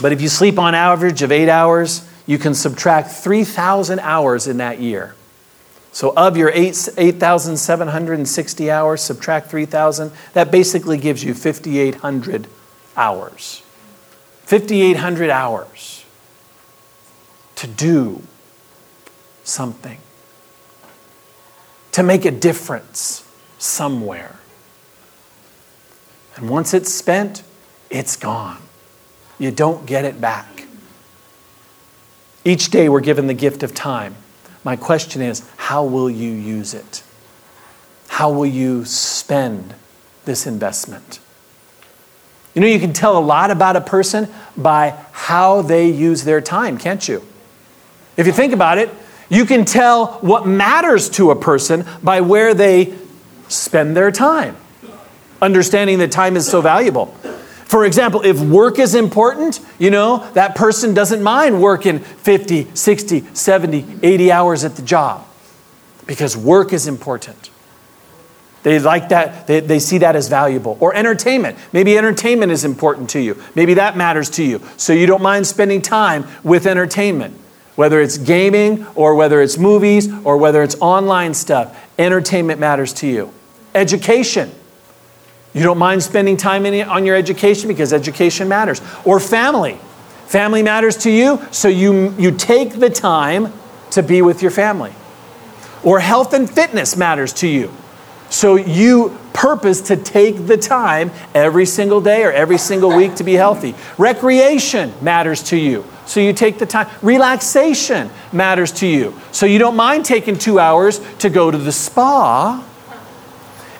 But 0.01 0.11
if 0.11 0.21
you 0.21 0.27
sleep 0.27 0.59
on 0.59 0.75
average 0.75 1.21
of 1.21 1.31
eight 1.31 1.47
hours, 1.47 2.07
you 2.25 2.37
can 2.37 2.53
subtract 2.53 3.11
3,000 3.11 3.99
hours 3.99 4.47
in 4.47 4.57
that 4.57 4.79
year. 4.79 5.15
So, 5.93 6.13
of 6.15 6.37
your 6.37 6.49
8,760 6.49 8.63
8, 8.63 8.69
hours, 8.69 9.01
subtract 9.01 9.49
3,000, 9.49 10.11
that 10.33 10.49
basically 10.49 10.97
gives 10.97 11.23
you 11.23 11.33
5,800 11.33 12.47
hours. 12.95 13.61
5,800 14.43 15.29
hours 15.29 16.05
to 17.55 17.67
do 17.67 18.23
something, 19.43 19.97
to 21.91 22.03
make 22.03 22.25
a 22.25 22.31
difference 22.31 23.27
somewhere. 23.57 24.35
And 26.35 26.49
once 26.49 26.73
it's 26.73 26.93
spent, 26.93 27.43
it's 27.89 28.15
gone. 28.15 28.61
You 29.37 29.51
don't 29.51 29.85
get 29.85 30.05
it 30.05 30.21
back. 30.21 30.65
Each 32.43 32.69
day 32.69 32.89
we're 32.89 33.01
given 33.01 33.27
the 33.27 33.33
gift 33.33 33.63
of 33.63 33.73
time. 33.73 34.15
My 34.63 34.75
question 34.75 35.21
is 35.21 35.47
how 35.57 35.83
will 35.83 36.09
you 36.09 36.31
use 36.31 36.73
it? 36.73 37.03
How 38.07 38.31
will 38.31 38.45
you 38.45 38.85
spend 38.85 39.73
this 40.25 40.45
investment? 40.45 41.19
You 42.53 42.61
know, 42.61 42.67
you 42.67 42.79
can 42.79 42.93
tell 42.93 43.17
a 43.17 43.19
lot 43.19 43.49
about 43.49 43.75
a 43.75 43.81
person 43.81 44.27
by 44.57 44.97
how 45.11 45.61
they 45.61 45.89
use 45.89 46.23
their 46.23 46.41
time, 46.41 46.77
can't 46.77 47.07
you? 47.07 47.25
If 48.17 48.27
you 48.27 48.33
think 48.33 48.53
about 48.53 48.77
it, 48.77 48.89
you 49.31 49.45
can 49.45 49.63
tell 49.63 50.19
what 50.19 50.45
matters 50.45 51.09
to 51.11 51.31
a 51.31 51.35
person 51.35 51.85
by 52.03 52.19
where 52.19 52.53
they 52.53 52.93
spend 53.47 53.95
their 53.95 54.11
time, 54.11 54.57
understanding 55.41 55.99
that 55.99 56.11
time 56.11 56.35
is 56.35 56.45
so 56.45 56.59
valuable. 56.59 57.05
For 57.63 57.85
example, 57.85 58.21
if 58.25 58.41
work 58.41 58.77
is 58.77 58.93
important, 58.93 59.61
you 59.79 59.89
know, 59.89 60.29
that 60.33 60.55
person 60.55 60.93
doesn't 60.93 61.23
mind 61.23 61.61
working 61.61 61.99
50, 61.99 62.75
60, 62.75 63.33
70, 63.33 63.99
80 64.03 64.31
hours 64.33 64.65
at 64.65 64.75
the 64.75 64.81
job 64.81 65.25
because 66.05 66.35
work 66.35 66.73
is 66.73 66.85
important. 66.85 67.49
They 68.63 68.79
like 68.79 69.09
that, 69.09 69.47
they, 69.47 69.61
they 69.61 69.79
see 69.79 69.99
that 69.99 70.17
as 70.17 70.27
valuable. 70.27 70.77
Or 70.81 70.93
entertainment. 70.93 71.57
Maybe 71.71 71.97
entertainment 71.97 72.51
is 72.51 72.65
important 72.65 73.09
to 73.11 73.21
you. 73.21 73.41
Maybe 73.55 73.75
that 73.75 73.95
matters 73.95 74.29
to 74.31 74.43
you. 74.43 74.61
So 74.75 74.91
you 74.91 75.07
don't 75.07 75.23
mind 75.23 75.47
spending 75.47 75.81
time 75.81 76.27
with 76.43 76.67
entertainment. 76.67 77.40
Whether 77.75 78.01
it's 78.01 78.17
gaming 78.17 78.85
or 78.95 79.15
whether 79.15 79.41
it's 79.41 79.57
movies 79.57 80.09
or 80.23 80.37
whether 80.37 80.61
it's 80.61 80.75
online 80.81 81.33
stuff, 81.33 81.77
entertainment 81.97 82.59
matters 82.59 82.93
to 82.93 83.07
you. 83.07 83.33
Education. 83.73 84.51
You 85.53 85.63
don't 85.63 85.77
mind 85.77 86.03
spending 86.03 86.37
time 86.37 86.65
in, 86.65 86.87
on 86.87 87.05
your 87.05 87.15
education 87.15 87.67
because 87.67 87.93
education 87.93 88.47
matters. 88.47 88.81
Or 89.05 89.19
family. 89.19 89.79
Family 90.27 90.63
matters 90.63 90.95
to 90.97 91.11
you, 91.11 91.41
so 91.51 91.67
you, 91.67 92.13
you 92.17 92.31
take 92.31 92.79
the 92.79 92.89
time 92.89 93.51
to 93.91 94.01
be 94.01 94.21
with 94.21 94.41
your 94.41 94.51
family. 94.51 94.93
Or 95.83 95.99
health 95.99 96.33
and 96.33 96.49
fitness 96.49 96.95
matters 96.95 97.33
to 97.33 97.47
you. 97.47 97.71
So 98.29 98.55
you 98.55 99.17
purpose 99.33 99.81
to 99.81 99.97
take 99.97 100.47
the 100.47 100.55
time 100.55 101.11
every 101.35 101.65
single 101.65 101.99
day 101.99 102.23
or 102.23 102.31
every 102.31 102.57
single 102.57 102.95
week 102.95 103.15
to 103.15 103.25
be 103.25 103.33
healthy. 103.33 103.75
Recreation 103.97 104.93
matters 105.01 105.43
to 105.43 105.57
you. 105.57 105.85
So 106.11 106.19
you 106.19 106.33
take 106.33 106.59
the 106.59 106.65
time. 106.65 106.89
Relaxation 107.01 108.09
matters 108.33 108.73
to 108.73 108.85
you. 108.85 109.17
So 109.31 109.45
you 109.45 109.59
don't 109.59 109.77
mind 109.77 110.03
taking 110.03 110.37
two 110.37 110.59
hours 110.59 110.99
to 111.19 111.29
go 111.29 111.49
to 111.49 111.57
the 111.57 111.71
spa 111.71 112.61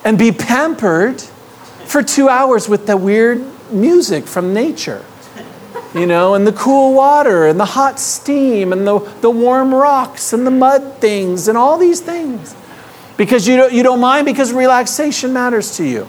and 0.02 0.16
be 0.18 0.32
pampered 0.32 1.20
for 1.84 2.02
two 2.02 2.30
hours 2.30 2.70
with 2.70 2.86
the 2.86 2.96
weird 2.96 3.44
music 3.70 4.26
from 4.26 4.54
nature. 4.54 5.04
You 5.94 6.06
know, 6.06 6.32
and 6.32 6.46
the 6.46 6.54
cool 6.54 6.94
water 6.94 7.46
and 7.46 7.60
the 7.60 7.66
hot 7.66 8.00
steam 8.00 8.72
and 8.72 8.86
the, 8.86 9.00
the 9.20 9.28
warm 9.28 9.74
rocks 9.74 10.32
and 10.32 10.46
the 10.46 10.50
mud 10.50 11.00
things 11.02 11.48
and 11.48 11.58
all 11.58 11.76
these 11.76 12.00
things. 12.00 12.56
Because 13.18 13.46
you 13.46 13.58
don't, 13.58 13.74
you 13.74 13.82
don't 13.82 14.00
mind 14.00 14.24
because 14.24 14.54
relaxation 14.54 15.34
matters 15.34 15.76
to 15.76 15.84
you. 15.84 16.08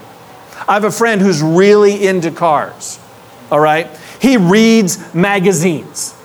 I 0.70 0.76
have 0.76 0.86
a 0.86 0.92
friend 0.92 1.20
who's 1.20 1.42
really 1.42 2.08
into 2.08 2.32
cars, 2.32 2.98
all 3.52 3.60
right? 3.60 3.90
He 4.24 4.38
reads 4.38 5.14
magazines. 5.14 6.16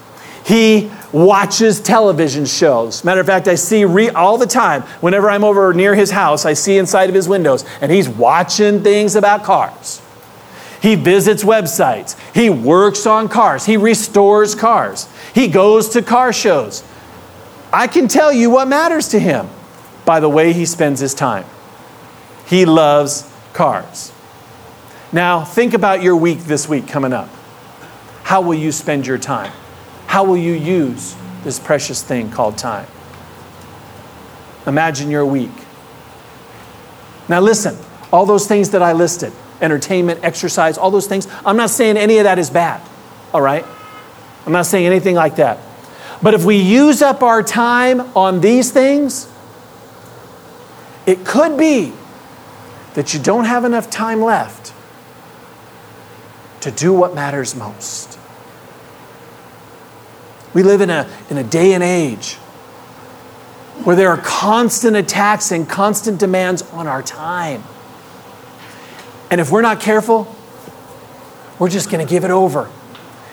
He 0.45 0.89
watches 1.11 1.81
television 1.81 2.47
shows. 2.47 3.03
Matter 3.03 3.21
of 3.21 3.27
fact, 3.27 3.49
I 3.49 3.57
see 3.57 3.85
re- 3.85 4.11
all 4.11 4.39
the 4.39 4.47
time, 4.47 4.83
whenever 5.01 5.29
I'm 5.29 5.43
over 5.43 5.75
near 5.75 5.97
his 5.97 6.13
house, 6.13 6.47
I 6.47 6.53
see 6.53 6.79
inside 6.79 7.09
of 7.09 7.15
his 7.17 7.29
windows, 7.29 7.65
and 7.81 7.91
he's 7.91 8.09
watching 8.09 8.85
things 8.85 9.17
about 9.17 9.43
cars. 9.43 10.01
He 10.81 10.95
visits 10.95 11.43
websites. 11.43 12.17
He 12.33 12.49
works 12.51 13.05
on 13.05 13.29
cars. 13.29 13.67
He 13.67 13.77
restores 13.77 14.55
cars. 14.55 15.09
He 15.35 15.49
goes 15.49 15.89
to 15.89 16.01
car 16.01 16.33
shows. 16.33 16.85
I 17.73 17.89
can 17.89 18.07
tell 18.07 18.33
you 18.33 18.49
what 18.49 18.69
matters 18.69 19.09
to 19.09 19.19
him 19.19 19.49
by 20.05 20.21
the 20.21 20.29
way 20.29 20.53
he 20.53 20.67
spends 20.67 21.01
his 21.01 21.15
time. 21.15 21.47
He 22.47 22.65
loves 22.65 23.29
cars. 23.55 24.13
Now, 25.11 25.43
think 25.45 25.75
about 25.75 26.01
your 26.01 26.15
week 26.15 26.45
this 26.45 26.69
week 26.69 26.87
coming 26.87 27.13
up. 27.13 27.29
How 28.29 28.43
will 28.43 28.57
you 28.57 28.73
spend 28.73 29.07
your 29.07 29.17
time? 29.17 29.51
How 30.07 30.23
will 30.23 30.37
you 30.37 30.53
use 30.53 31.17
this 31.45 31.59
precious 31.59 32.03
thing 32.03 32.31
called 32.31 32.59
time? 32.59 32.87
Imagine 34.67 35.11
your 35.11 35.25
week. 35.25 35.51
Now, 37.27 37.41
listen, 37.41 37.75
all 38.13 38.27
those 38.27 38.47
things 38.47 38.69
that 38.73 38.83
I 38.83 38.93
listed 38.93 39.33
entertainment, 39.63 40.21
exercise, 40.23 40.77
all 40.77 40.91
those 40.91 41.07
things 41.07 41.27
I'm 41.47 41.57
not 41.57 41.71
saying 41.71 41.97
any 41.97 42.19
of 42.19 42.25
that 42.25 42.39
is 42.39 42.51
bad, 42.51 42.87
all 43.33 43.41
right? 43.41 43.65
I'm 44.45 44.53
not 44.53 44.67
saying 44.67 44.85
anything 44.85 45.15
like 45.15 45.37
that. 45.37 45.59
But 46.23 46.35
if 46.35 46.45
we 46.45 46.59
use 46.59 47.01
up 47.01 47.23
our 47.23 47.43
time 47.43 48.15
on 48.15 48.43
these 48.43 48.71
things, 48.71 49.27
it 51.07 51.25
could 51.25 51.57
be 51.57 51.95
that 52.93 53.15
you 53.15 53.21
don't 53.21 53.47
have 53.47 53.65
enough 53.65 53.89
time 53.89 54.21
left 54.21 54.75
to 56.61 56.71
do 56.71 56.93
what 56.93 57.15
matters 57.15 57.55
most. 57.55 58.19
We 60.55 60.63
live 60.63 60.81
in 60.81 60.91
a, 60.91 61.09
in 61.31 61.37
a 61.37 61.45
day 61.45 61.73
and 61.75 61.83
age 61.85 62.35
where 63.85 63.95
there 63.95 64.09
are 64.09 64.19
constant 64.19 64.97
attacks 64.97 65.53
and 65.53 65.69
constant 65.69 66.19
demands 66.19 66.63
on 66.73 66.87
our 66.87 67.03
time. 67.03 67.63
And 69.31 69.41
if 69.41 69.51
we're 69.51 69.63
not 69.63 69.81
careful, 69.81 70.35
we're 71.59 71.69
just 71.69 71.91
going 71.91 72.05
to 72.05 72.11
give 72.11 72.25
it 72.25 72.31
over. 72.31 72.71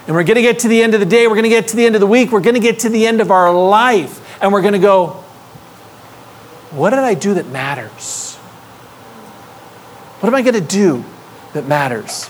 And 0.08 0.16
we're 0.16 0.24
going 0.24 0.36
to 0.36 0.42
get 0.42 0.60
to 0.60 0.68
the 0.68 0.84
end 0.84 0.94
of 0.94 1.00
the 1.00 1.06
day, 1.06 1.28
we're 1.28 1.34
going 1.34 1.44
to 1.44 1.50
get 1.50 1.70
to 1.70 1.76
the 1.76 1.86
end 1.86 1.96
of 1.96 2.02
the 2.02 2.08
week, 2.08 2.32
we're 2.32 2.42
going 2.42 2.54
to 2.54 2.60
get 2.60 2.80
to 2.80 2.90
the 2.90 3.08
end 3.08 3.22
of 3.22 3.32
our 3.32 3.52
life, 3.52 4.42
and 4.42 4.54
we're 4.54 4.62
going 4.62 4.74
to 4.74 4.80
go, 4.80 5.08
What 6.72 6.92
did 6.92 7.00
I 7.00 7.16
do 7.16 7.34
that 7.36 7.48
matters? 7.48 8.36
What 10.20 10.30
am 10.30 10.36
I 10.36 10.42
going 10.42 10.54
to 10.54 10.62
do 10.62 11.04
that 11.54 11.68
matters? 11.68 12.30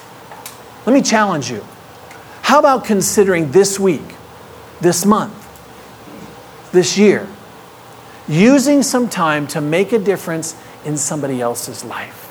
Let 0.85 0.93
me 0.93 1.01
challenge 1.01 1.49
you. 1.49 1.63
How 2.41 2.59
about 2.59 2.85
considering 2.85 3.51
this 3.51 3.79
week, 3.79 4.03
this 4.81 5.05
month, 5.05 5.33
this 6.71 6.97
year, 6.97 7.27
using 8.27 8.83
some 8.83 9.09
time 9.09 9.47
to 9.47 9.61
make 9.61 9.91
a 9.91 9.99
difference 9.99 10.55
in 10.83 10.97
somebody 10.97 11.41
else's 11.41 11.83
life? 11.83 12.21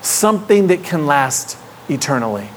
Something 0.00 0.68
that 0.68 0.84
can 0.84 1.06
last 1.06 1.58
eternally. 1.90 2.48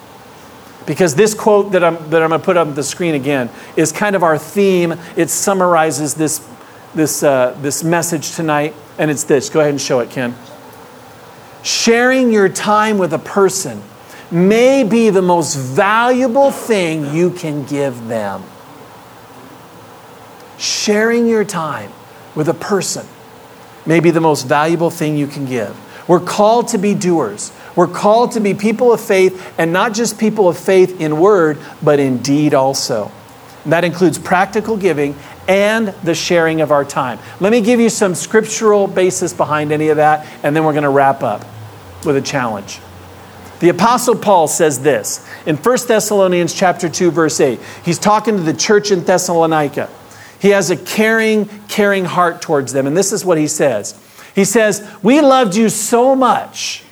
Because 0.86 1.16
this 1.16 1.34
quote 1.34 1.74
that 1.74 1.84
I'm, 1.84 1.96
that 2.10 2.24
I'm 2.24 2.30
going 2.30 2.40
to 2.42 2.46
put 2.46 2.58
up 2.58 2.74
the 2.74 2.84
screen 2.84 3.14
again 3.14 3.50
is 3.76 3.92
kind 3.92 4.16
of 4.16 4.24
our 4.24 4.38
theme. 4.38 4.94
It 5.18 5.30
summarizes 5.30 6.16
this, 6.16 6.48
this, 6.96 7.24
uh, 7.24 7.58
this 7.62 7.84
message 7.84 8.32
tonight, 8.36 8.74
and 8.98 9.12
it's 9.12 9.26
this. 9.26 9.50
Go 9.50 9.60
ahead 9.60 9.72
and 9.72 9.82
show 9.82 10.00
it, 10.00 10.10
Ken. 10.10 10.34
Sharing 11.64 12.32
your 12.32 12.50
time 12.50 12.98
with 12.98 13.14
a 13.14 13.20
person 13.20 13.82
may 14.32 14.84
be 14.84 15.10
the 15.10 15.22
most 15.22 15.56
valuable 15.56 16.52
thing 16.52 17.14
you 17.14 17.30
can 17.30 17.66
give 17.66 18.08
them. 18.08 18.44
Sharing 20.58 21.28
your 21.28 21.44
time 21.44 21.92
with 22.36 22.48
a 22.48 22.54
person 22.54 23.06
may 23.86 24.00
be 24.00 24.12
the 24.12 24.22
most 24.22 24.48
valuable 24.48 24.90
thing 24.90 25.18
you 25.18 25.28
can 25.28 25.46
give. 25.46 25.78
We're 26.08 26.20
called 26.20 26.70
to 26.70 26.78
be 26.78 26.94
doers. 26.96 27.52
We're 27.76 27.88
called 27.88 28.34
to 28.34 28.40
be 28.40 28.54
people 28.54 28.92
of 28.92 29.02
faith, 29.02 29.54
and 29.58 29.72
not 29.72 29.94
just 29.94 30.20
people 30.20 30.50
of 30.50 30.58
faith 30.58 31.00
in 31.00 31.20
word, 31.20 31.58
but 31.82 32.00
in 32.00 32.18
deed 32.18 32.54
also. 32.54 33.12
And 33.64 33.74
that 33.74 33.84
includes 33.84 34.18
practical 34.18 34.78
giving 34.78 35.16
and 35.52 35.90
the 36.02 36.16
sharing 36.16 36.62
of 36.62 36.72
our 36.72 36.86
time. 36.86 37.20
Let 37.42 37.52
me 37.52 37.60
give 37.60 37.82
you 37.82 37.90
some 37.90 38.16
scriptural 38.16 38.88
basis 38.88 39.34
behind 39.34 39.74
any 39.74 39.90
of 39.90 39.98
that, 39.98 40.26
and 40.44 40.56
then 40.56 40.64
we're 40.64 40.72
going 40.72 40.84
to 40.84 40.90
wrap 40.90 41.24
up 41.24 41.46
with 42.06 42.16
a 42.16 42.22
challenge. 42.22 42.80
The 43.60 43.68
apostle 43.68 44.16
Paul 44.16 44.48
says 44.48 44.82
this 44.82 45.28
in 45.46 45.58
1 45.58 45.78
Thessalonians 45.90 46.54
chapter 46.54 46.88
2 46.88 47.12
verse 47.12 47.42
8. 47.42 47.60
He's 47.84 48.00
talking 48.00 48.38
to 48.38 48.44
the 48.44 48.54
church 48.54 48.92
in 48.92 49.04
Thessalonica. 49.04 49.90
He 50.40 50.52
has 50.52 50.72
a 50.72 50.78
caring, 50.78 51.50
caring 51.68 52.06
heart 52.06 52.42
towards 52.42 52.72
them, 52.72 52.88
and 52.88 52.96
this 52.96 53.12
is 53.12 53.26
what 53.26 53.38
he 53.38 53.48
says. 53.48 54.00
He 54.34 54.46
says, 54.46 54.82
"We 55.04 55.20
loved 55.20 55.56
you 55.58 55.68
so 55.68 56.16
much 56.16 56.86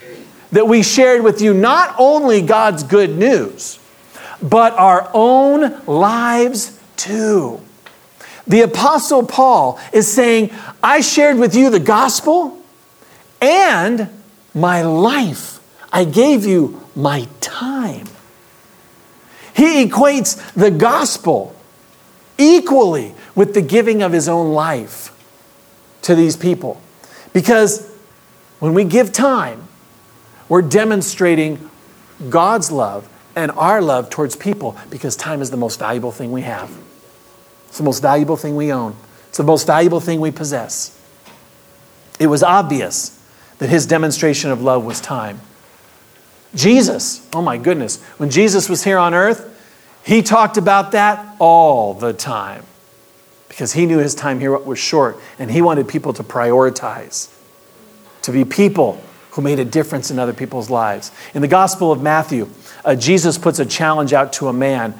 that 0.51 0.67
we 0.67 0.83
shared 0.83 1.23
with 1.23 1.41
you 1.41 1.53
not 1.53 1.95
only 1.97 2.41
God's 2.41 2.83
good 2.83 3.17
news, 3.17 3.79
but 4.41 4.73
our 4.73 5.09
own 5.13 5.81
lives 5.87 6.73
too." 6.97 7.61
The 8.49 8.61
apostle 8.61 9.23
Paul 9.25 9.79
is 9.93 10.11
saying, 10.11 10.49
"I 10.83 11.01
shared 11.01 11.37
with 11.37 11.55
you 11.55 11.69
the 11.69 11.79
gospel 11.79 12.57
and 13.39 14.09
my 14.53 14.81
life." 14.81 15.59
I 15.91 16.03
gave 16.03 16.45
you 16.45 16.81
my 16.95 17.27
time. 17.41 18.07
He 19.53 19.85
equates 19.85 20.37
the 20.53 20.71
gospel 20.71 21.55
equally 22.37 23.13
with 23.35 23.53
the 23.53 23.61
giving 23.61 24.01
of 24.01 24.11
his 24.11 24.29
own 24.29 24.53
life 24.53 25.11
to 26.03 26.15
these 26.15 26.35
people. 26.35 26.79
Because 27.33 27.85
when 28.59 28.73
we 28.73 28.83
give 28.83 29.11
time, 29.11 29.67
we're 30.47 30.61
demonstrating 30.61 31.69
God's 32.29 32.71
love 32.71 33.07
and 33.35 33.51
our 33.51 33.81
love 33.81 34.09
towards 34.09 34.35
people 34.35 34.75
because 34.89 35.15
time 35.15 35.41
is 35.41 35.51
the 35.51 35.57
most 35.57 35.79
valuable 35.79 36.11
thing 36.11 36.31
we 36.31 36.41
have. 36.41 36.69
It's 37.69 37.77
the 37.77 37.83
most 37.83 38.01
valuable 38.01 38.35
thing 38.35 38.55
we 38.55 38.73
own, 38.73 38.95
it's 39.29 39.37
the 39.37 39.43
most 39.43 39.65
valuable 39.65 40.01
thing 40.01 40.19
we 40.19 40.31
possess. 40.31 40.95
It 42.19 42.27
was 42.27 42.43
obvious 42.43 43.17
that 43.59 43.69
his 43.69 43.85
demonstration 43.85 44.51
of 44.51 44.61
love 44.61 44.83
was 44.83 44.99
time. 44.99 45.39
Jesus, 46.55 47.25
oh 47.33 47.41
my 47.41 47.57
goodness, 47.57 48.01
when 48.17 48.29
Jesus 48.29 48.67
was 48.67 48.83
here 48.83 48.97
on 48.97 49.13
earth, 49.13 49.45
he 50.03 50.21
talked 50.21 50.57
about 50.57 50.91
that 50.93 51.35
all 51.39 51.93
the 51.93 52.11
time 52.11 52.65
because 53.47 53.73
he 53.73 53.85
knew 53.85 53.99
his 53.99 54.15
time 54.15 54.39
here 54.39 54.57
was 54.57 54.79
short 54.79 55.17
and 55.37 55.51
he 55.51 55.61
wanted 55.61 55.87
people 55.87 56.13
to 56.13 56.23
prioritize, 56.23 57.29
to 58.23 58.31
be 58.31 58.43
people 58.43 59.01
who 59.31 59.41
made 59.41 59.59
a 59.59 59.65
difference 59.65 60.09
in 60.09 60.17
other 60.17 60.33
people's 60.33 60.69
lives. 60.69 61.11
In 61.33 61.41
the 61.41 61.47
Gospel 61.47 61.91
of 61.91 62.01
Matthew, 62.01 62.49
uh, 62.83 62.95
Jesus 62.95 63.37
puts 63.37 63.59
a 63.59 63.65
challenge 63.65 64.13
out 64.13 64.33
to 64.33 64.47
a 64.47 64.53
man 64.53 64.99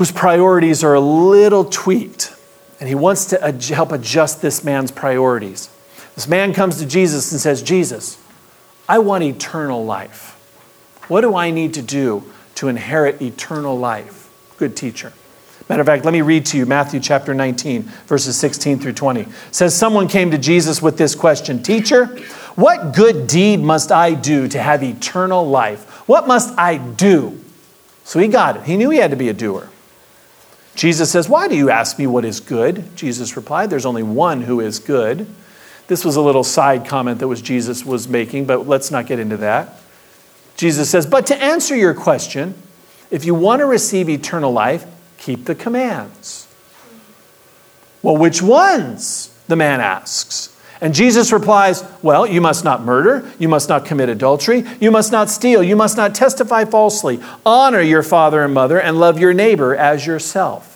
whose 0.00 0.10
priorities 0.10 0.82
are 0.82 0.94
a 0.94 1.00
little 1.00 1.62
tweaked, 1.62 2.34
and 2.80 2.88
he 2.88 2.94
wants 2.94 3.26
to 3.26 3.44
ad- 3.44 3.62
help 3.64 3.92
adjust 3.92 4.40
this 4.40 4.64
man's 4.64 4.90
priorities. 4.90 5.68
This 6.14 6.26
man 6.26 6.54
comes 6.54 6.78
to 6.78 6.86
Jesus 6.86 7.30
and 7.32 7.38
says, 7.38 7.60
Jesus, 7.60 8.16
I 8.88 8.98
want 9.00 9.24
eternal 9.24 9.84
life. 9.84 10.38
What 11.08 11.20
do 11.20 11.36
I 11.36 11.50
need 11.50 11.74
to 11.74 11.82
do 11.82 12.24
to 12.54 12.68
inherit 12.68 13.20
eternal 13.20 13.76
life? 13.76 14.30
Good 14.56 14.74
teacher. 14.74 15.12
Matter 15.68 15.82
of 15.82 15.86
fact, 15.86 16.06
let 16.06 16.14
me 16.14 16.22
read 16.22 16.46
to 16.46 16.56
you 16.56 16.64
Matthew 16.64 16.98
chapter 16.98 17.34
19, 17.34 17.82
verses 18.06 18.38
16 18.38 18.78
through 18.78 18.94
20. 18.94 19.20
It 19.20 19.28
says, 19.50 19.76
Someone 19.76 20.08
came 20.08 20.30
to 20.30 20.38
Jesus 20.38 20.80
with 20.80 20.96
this 20.96 21.14
question 21.14 21.62
Teacher, 21.62 22.06
what 22.56 22.94
good 22.94 23.26
deed 23.26 23.60
must 23.60 23.92
I 23.92 24.14
do 24.14 24.48
to 24.48 24.62
have 24.62 24.82
eternal 24.82 25.46
life? 25.46 26.08
What 26.08 26.26
must 26.26 26.58
I 26.58 26.78
do? 26.78 27.38
So 28.04 28.18
he 28.18 28.28
got 28.28 28.56
it. 28.56 28.62
He 28.62 28.78
knew 28.78 28.88
he 28.88 28.96
had 28.96 29.10
to 29.10 29.16
be 29.18 29.28
a 29.28 29.34
doer. 29.34 29.68
Jesus 30.80 31.10
says, 31.10 31.28
Why 31.28 31.46
do 31.46 31.54
you 31.54 31.68
ask 31.68 31.98
me 31.98 32.06
what 32.06 32.24
is 32.24 32.40
good? 32.40 32.96
Jesus 32.96 33.36
replied, 33.36 33.68
There's 33.68 33.84
only 33.84 34.02
one 34.02 34.40
who 34.40 34.60
is 34.60 34.78
good. 34.78 35.26
This 35.88 36.06
was 36.06 36.16
a 36.16 36.22
little 36.22 36.42
side 36.42 36.86
comment 36.86 37.18
that 37.18 37.28
was 37.28 37.42
Jesus 37.42 37.84
was 37.84 38.08
making, 38.08 38.46
but 38.46 38.66
let's 38.66 38.90
not 38.90 39.04
get 39.06 39.18
into 39.18 39.36
that. 39.36 39.74
Jesus 40.56 40.88
says, 40.88 41.04
But 41.04 41.26
to 41.26 41.36
answer 41.36 41.76
your 41.76 41.92
question, 41.92 42.54
if 43.10 43.26
you 43.26 43.34
want 43.34 43.60
to 43.60 43.66
receive 43.66 44.08
eternal 44.08 44.52
life, 44.52 44.86
keep 45.18 45.44
the 45.44 45.54
commands. 45.54 46.48
Well, 48.02 48.16
which 48.16 48.40
ones? 48.40 49.38
The 49.48 49.56
man 49.56 49.82
asks. 49.82 50.58
And 50.80 50.94
Jesus 50.94 51.30
replies, 51.30 51.84
Well, 52.00 52.26
you 52.26 52.40
must 52.40 52.64
not 52.64 52.84
murder, 52.84 53.30
you 53.38 53.50
must 53.50 53.68
not 53.68 53.84
commit 53.84 54.08
adultery, 54.08 54.64
you 54.80 54.90
must 54.90 55.12
not 55.12 55.28
steal, 55.28 55.62
you 55.62 55.76
must 55.76 55.98
not 55.98 56.14
testify 56.14 56.64
falsely, 56.64 57.20
honor 57.44 57.82
your 57.82 58.02
father 58.02 58.42
and 58.42 58.54
mother, 58.54 58.80
and 58.80 58.98
love 58.98 59.20
your 59.20 59.34
neighbor 59.34 59.76
as 59.76 60.06
yourself. 60.06 60.69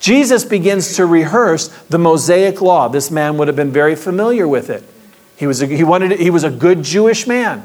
Jesus 0.00 0.44
begins 0.44 0.96
to 0.96 1.04
rehearse 1.06 1.68
the 1.90 1.98
Mosaic 1.98 2.60
law. 2.60 2.88
This 2.88 3.10
man 3.10 3.36
would 3.36 3.48
have 3.48 3.56
been 3.56 3.70
very 3.70 3.94
familiar 3.94 4.48
with 4.48 4.70
it. 4.70 4.82
He 5.36 5.46
was 5.46 5.62
a, 5.62 5.66
he 5.66 5.84
wanted, 5.84 6.18
he 6.18 6.30
was 6.30 6.42
a 6.42 6.50
good 6.50 6.82
Jewish 6.82 7.26
man. 7.26 7.64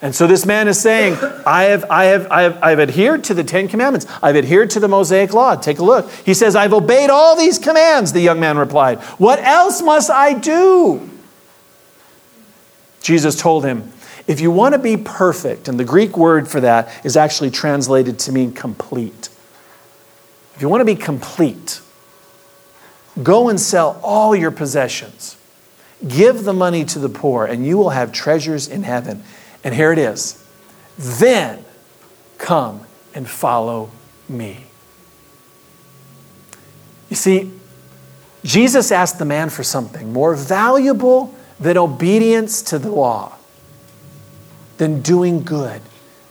And 0.00 0.14
so 0.14 0.26
this 0.26 0.46
man 0.46 0.68
is 0.68 0.80
saying, 0.80 1.14
I 1.46 1.64
have, 1.64 1.84
I, 1.90 2.04
have, 2.06 2.30
I, 2.30 2.42
have, 2.42 2.62
I 2.62 2.70
have 2.70 2.80
adhered 2.80 3.24
to 3.24 3.34
the 3.34 3.42
Ten 3.42 3.68
Commandments. 3.68 4.06
I've 4.22 4.36
adhered 4.36 4.70
to 4.70 4.80
the 4.80 4.86
Mosaic 4.86 5.32
Law. 5.32 5.56
Take 5.56 5.78
a 5.78 5.84
look. 5.84 6.10
He 6.26 6.34
says, 6.34 6.54
I've 6.54 6.72
obeyed 6.72 7.10
all 7.10 7.36
these 7.36 7.58
commands, 7.58 8.12
the 8.12 8.20
young 8.20 8.38
man 8.38 8.58
replied. 8.58 9.00
What 9.18 9.38
else 9.40 9.82
must 9.82 10.10
I 10.10 10.34
do? 10.34 11.08
Jesus 13.00 13.40
told 13.40 13.64
him, 13.64 13.92
If 14.26 14.40
you 14.40 14.50
want 14.50 14.74
to 14.74 14.78
be 14.78 14.96
perfect, 14.96 15.68
and 15.68 15.80
the 15.80 15.84
Greek 15.84 16.16
word 16.16 16.48
for 16.48 16.60
that 16.60 16.88
is 17.04 17.16
actually 17.16 17.50
translated 17.50 18.18
to 18.20 18.32
mean 18.32 18.52
complete. 18.52 19.28
If 20.54 20.62
you 20.62 20.68
want 20.68 20.80
to 20.80 20.84
be 20.84 20.94
complete, 20.94 21.80
go 23.22 23.48
and 23.48 23.60
sell 23.60 23.98
all 24.02 24.36
your 24.36 24.50
possessions. 24.50 25.36
Give 26.06 26.44
the 26.44 26.52
money 26.52 26.84
to 26.86 26.98
the 26.98 27.08
poor, 27.08 27.44
and 27.46 27.66
you 27.66 27.78
will 27.78 27.90
have 27.90 28.12
treasures 28.12 28.68
in 28.68 28.82
heaven. 28.82 29.22
And 29.62 29.74
here 29.74 29.92
it 29.92 29.98
is. 29.98 30.44
Then 30.98 31.64
come 32.38 32.82
and 33.14 33.28
follow 33.28 33.90
me. 34.28 34.66
You 37.08 37.16
see, 37.16 37.50
Jesus 38.44 38.92
asked 38.92 39.18
the 39.18 39.24
man 39.24 39.50
for 39.50 39.62
something 39.62 40.12
more 40.12 40.34
valuable 40.34 41.34
than 41.58 41.78
obedience 41.78 42.60
to 42.62 42.78
the 42.78 42.90
law, 42.90 43.36
than 44.76 45.00
doing 45.00 45.42
good, 45.42 45.80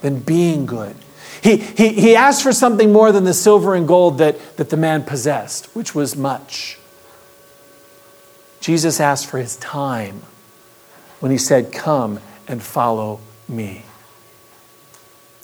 than 0.02 0.20
being 0.20 0.66
good. 0.66 0.96
He, 1.44 1.58
he, 1.58 1.90
he 1.90 2.16
asked 2.16 2.42
for 2.42 2.54
something 2.54 2.94
more 2.94 3.12
than 3.12 3.26
the 3.26 3.34
silver 3.34 3.76
and 3.76 3.86
gold 3.86 4.18
that, 4.20 4.56
that 4.56 4.70
the 4.70 4.78
man 4.78 5.04
possessed, 5.04 5.66
which 5.76 5.94
was 5.94 6.16
much. 6.16 6.80
Jesus 8.62 9.02
asked 9.02 9.28
for 9.28 9.40
his 9.40 9.58
time 9.58 10.22
when 11.20 11.34
he 11.34 11.38
said, 11.38 11.74
Come 11.74 12.22
and 12.48 12.64
follow 12.64 13.20
me. 13.50 13.84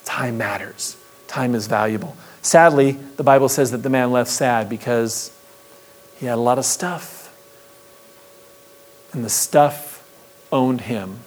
Time 0.06 0.38
matters, 0.38 0.96
time 1.28 1.54
is 1.54 1.66
valuable. 1.66 2.16
Sadly, 2.40 2.92
the 2.92 3.22
Bible 3.22 3.50
says 3.50 3.70
that 3.72 3.82
the 3.82 3.90
man 3.90 4.10
left 4.10 4.30
sad 4.30 4.70
because 4.70 5.30
he 6.16 6.24
had 6.24 6.36
a 6.36 6.40
lot 6.40 6.56
of 6.56 6.64
stuff. 6.64 7.26
And 9.12 9.22
the 9.22 9.28
stuff 9.28 10.02
owned 10.50 10.80
him. 10.80 11.20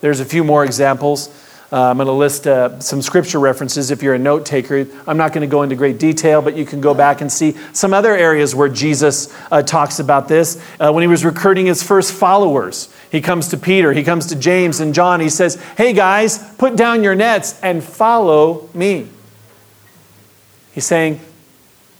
There's 0.00 0.20
a 0.20 0.24
few 0.24 0.44
more 0.44 0.64
examples. 0.64 1.28
Uh, 1.70 1.90
I'm 1.90 1.98
going 1.98 2.06
to 2.06 2.12
list 2.12 2.46
uh, 2.46 2.80
some 2.80 3.02
scripture 3.02 3.38
references 3.38 3.90
if 3.90 4.02
you're 4.02 4.14
a 4.14 4.18
note 4.18 4.46
taker. 4.46 4.86
I'm 5.06 5.18
not 5.18 5.34
going 5.34 5.42
to 5.42 5.50
go 5.50 5.62
into 5.62 5.76
great 5.76 5.98
detail, 5.98 6.40
but 6.40 6.56
you 6.56 6.64
can 6.64 6.80
go 6.80 6.94
back 6.94 7.20
and 7.20 7.30
see 7.30 7.56
some 7.74 7.92
other 7.92 8.16
areas 8.16 8.54
where 8.54 8.70
Jesus 8.70 9.34
uh, 9.52 9.60
talks 9.60 9.98
about 9.98 10.28
this. 10.28 10.62
Uh, 10.80 10.92
when 10.92 11.02
he 11.02 11.08
was 11.08 11.26
recruiting 11.26 11.66
his 11.66 11.82
first 11.82 12.14
followers, 12.14 12.94
he 13.12 13.20
comes 13.20 13.48
to 13.48 13.58
Peter, 13.58 13.92
he 13.92 14.02
comes 14.02 14.26
to 14.28 14.36
James 14.36 14.80
and 14.80 14.94
John. 14.94 15.20
He 15.20 15.28
says, 15.28 15.56
Hey 15.76 15.92
guys, 15.92 16.38
put 16.54 16.74
down 16.74 17.02
your 17.02 17.14
nets 17.14 17.60
and 17.62 17.84
follow 17.84 18.70
me. 18.72 19.08
He's 20.72 20.86
saying, 20.86 21.20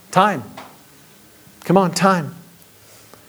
Time. 0.09 0.43
Come 1.65 1.77
on, 1.77 1.91
time. 1.91 2.33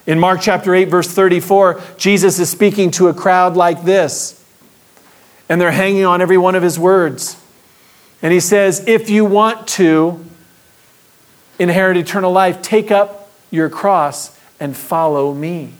In 0.06 0.18
Mark 0.18 0.40
chapter 0.40 0.74
8, 0.74 0.86
verse 0.86 1.06
34, 1.06 1.82
Jesus 1.98 2.38
is 2.38 2.48
speaking 2.48 2.90
to 2.92 3.08
a 3.08 3.14
crowd 3.14 3.56
like 3.56 3.84
this 3.84 4.39
and 5.50 5.60
they're 5.60 5.72
hanging 5.72 6.04
on 6.04 6.22
every 6.22 6.38
one 6.38 6.54
of 6.54 6.62
his 6.62 6.78
words. 6.78 7.36
And 8.22 8.32
he 8.32 8.40
says, 8.40 8.84
If 8.86 9.10
you 9.10 9.24
want 9.24 9.66
to 9.68 10.24
inherit 11.58 11.96
eternal 11.96 12.32
life, 12.32 12.62
take 12.62 12.90
up 12.90 13.30
your 13.50 13.68
cross 13.68 14.38
and 14.60 14.76
follow 14.76 15.34
me. 15.34 15.72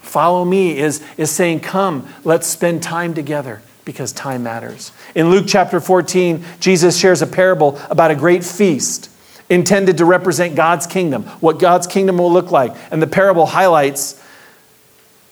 Follow 0.00 0.44
me 0.44 0.78
is, 0.78 1.04
is 1.16 1.30
saying, 1.30 1.60
Come, 1.60 2.08
let's 2.22 2.46
spend 2.46 2.84
time 2.84 3.14
together 3.14 3.60
because 3.84 4.12
time 4.12 4.44
matters. 4.44 4.92
In 5.16 5.30
Luke 5.30 5.46
chapter 5.48 5.80
14, 5.80 6.44
Jesus 6.60 6.96
shares 6.96 7.20
a 7.20 7.26
parable 7.26 7.80
about 7.90 8.12
a 8.12 8.14
great 8.14 8.44
feast 8.44 9.10
intended 9.50 9.98
to 9.98 10.04
represent 10.04 10.54
God's 10.54 10.86
kingdom, 10.86 11.24
what 11.40 11.58
God's 11.58 11.86
kingdom 11.88 12.18
will 12.18 12.32
look 12.32 12.52
like. 12.52 12.74
And 12.92 13.02
the 13.02 13.06
parable 13.08 13.44
highlights 13.44 14.23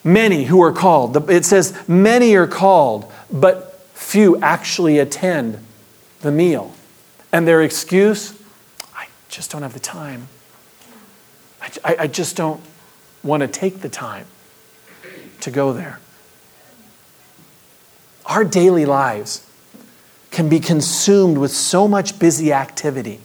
Many 0.03 0.45
who 0.45 0.61
are 0.61 0.73
called. 0.73 1.29
It 1.29 1.45
says, 1.45 1.77
many 1.87 2.35
are 2.35 2.47
called, 2.47 3.11
but 3.31 3.87
few 3.93 4.37
actually 4.41 4.99
attend 4.99 5.59
the 6.21 6.31
meal. 6.31 6.73
And 7.31 7.47
their 7.47 7.61
excuse, 7.61 8.39
I 8.93 9.07
just 9.29 9.51
don't 9.51 9.61
have 9.61 9.73
the 9.73 9.79
time. 9.79 10.27
I, 11.61 11.95
I 11.99 12.07
just 12.07 12.35
don't 12.35 12.61
want 13.23 13.41
to 13.41 13.47
take 13.47 13.79
the 13.79 13.89
time 13.89 14.25
to 15.41 15.51
go 15.51 15.73
there. 15.73 15.99
Our 18.25 18.43
daily 18.43 18.85
lives 18.85 19.47
can 20.31 20.49
be 20.49 20.59
consumed 20.59 21.37
with 21.37 21.51
so 21.51 21.87
much 21.87 22.19
busy 22.19 22.51
activity 22.51 23.19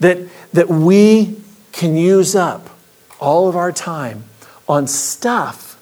that, 0.00 0.18
that 0.52 0.68
we 0.68 1.40
can 1.72 1.96
use 1.96 2.34
up 2.34 2.70
all 3.20 3.48
of 3.48 3.56
our 3.56 3.72
time 3.72 4.24
on 4.68 4.86
stuff 4.86 5.80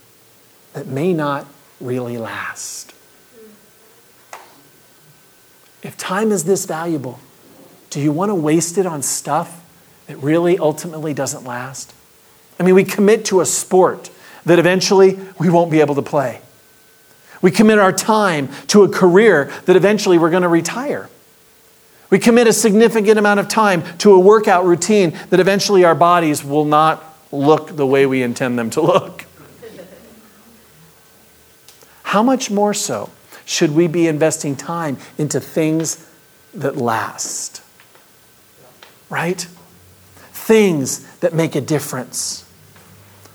that 0.72 0.86
may 0.86 1.12
not 1.12 1.46
really 1.80 2.18
last. 2.18 2.92
If 5.82 5.96
time 5.96 6.32
is 6.32 6.44
this 6.44 6.64
valuable, 6.64 7.20
do 7.90 8.00
you 8.00 8.10
want 8.10 8.30
to 8.30 8.34
waste 8.34 8.78
it 8.78 8.86
on 8.86 9.02
stuff 9.02 9.62
that 10.06 10.16
really 10.16 10.58
ultimately 10.58 11.14
doesn't 11.14 11.44
last? 11.44 11.94
I 12.58 12.62
mean, 12.62 12.74
we 12.74 12.84
commit 12.84 13.24
to 13.26 13.40
a 13.40 13.46
sport 13.46 14.10
that 14.44 14.58
eventually 14.58 15.18
we 15.38 15.50
won't 15.50 15.70
be 15.70 15.80
able 15.80 15.94
to 15.94 16.02
play. 16.02 16.40
We 17.42 17.50
commit 17.50 17.78
our 17.78 17.92
time 17.92 18.48
to 18.68 18.84
a 18.84 18.88
career 18.88 19.52
that 19.66 19.76
eventually 19.76 20.18
we're 20.18 20.30
going 20.30 20.42
to 20.42 20.48
retire. 20.48 21.10
We 22.10 22.18
commit 22.18 22.46
a 22.46 22.52
significant 22.52 23.18
amount 23.18 23.40
of 23.40 23.48
time 23.48 23.82
to 23.98 24.12
a 24.12 24.18
workout 24.18 24.64
routine 24.64 25.18
that 25.30 25.40
eventually 25.40 25.84
our 25.84 25.94
bodies 25.94 26.44
will 26.44 26.64
not 26.64 27.02
look 27.34 27.76
the 27.76 27.86
way 27.86 28.06
we 28.06 28.22
intend 28.22 28.58
them 28.58 28.70
to 28.70 28.80
look. 28.80 29.26
How 32.02 32.22
much 32.22 32.50
more 32.50 32.74
so 32.74 33.10
should 33.44 33.72
we 33.72 33.88
be 33.88 34.06
investing 34.06 34.56
time 34.56 34.98
into 35.18 35.40
things 35.40 36.08
that 36.54 36.76
last? 36.76 37.62
Right? 39.10 39.46
Things 40.32 41.04
that 41.16 41.34
make 41.34 41.54
a 41.54 41.60
difference, 41.60 42.48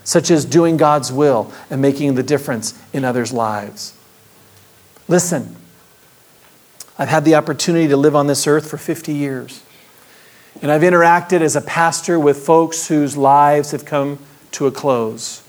such 0.04 0.32
as 0.32 0.46
doing 0.46 0.78
God's 0.78 1.12
will 1.12 1.52
and 1.70 1.82
making 1.82 2.16
the 2.16 2.24
difference 2.24 2.80
in 2.94 3.04
others' 3.04 3.34
lives. 3.34 3.94
Listen, 5.08 5.56
I've 6.98 7.10
had 7.10 7.26
the 7.26 7.36
opportunity 7.36 7.88
to 7.88 7.98
live 7.98 8.16
on 8.16 8.28
this 8.28 8.46
earth 8.46 8.70
for 8.70 8.78
50 8.78 9.14
years. 9.14 9.64
And 10.62 10.72
I've 10.72 10.82
interacted 10.82 11.42
as 11.42 11.56
a 11.56 11.62
pastor 11.62 12.20
with 12.20 12.38
folks 12.46 12.88
whose 12.88 13.16
lives 13.16 13.72
have 13.72 13.86
come 13.86 14.20
to 14.52 14.68
a 14.68 14.72
close. 14.72 15.44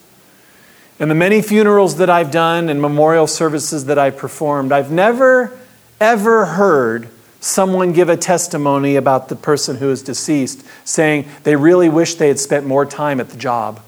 In 0.99 1.09
the 1.09 1.15
many 1.15 1.43
funerals 1.43 1.97
that 1.97 2.11
I've 2.11 2.31
done 2.31 2.69
and 2.69 2.81
memorial 2.81 3.27
services 3.27 3.87
that 3.87 3.99
I've 3.99 4.17
performed, 4.17 4.71
I've 4.71 4.93
never, 4.93 5.59
ever 6.01 6.45
heard 6.47 7.09
someone 7.41 7.93
give 7.93 8.09
a 8.09 8.17
testimony 8.17 8.97
about 8.97 9.29
the 9.29 9.37
person 9.37 9.79
who 9.79 9.91
is 9.91 10.03
deceased 10.03 10.63
saying 10.85 11.27
they 11.43 11.57
really 11.57 11.89
wish 11.89 12.17
they 12.17 12.29
had 12.29 12.39
spent 12.39 12.67
more 12.67 12.85
time 12.85 13.19
at 13.19 13.31
the 13.31 13.37
job. 13.37 13.81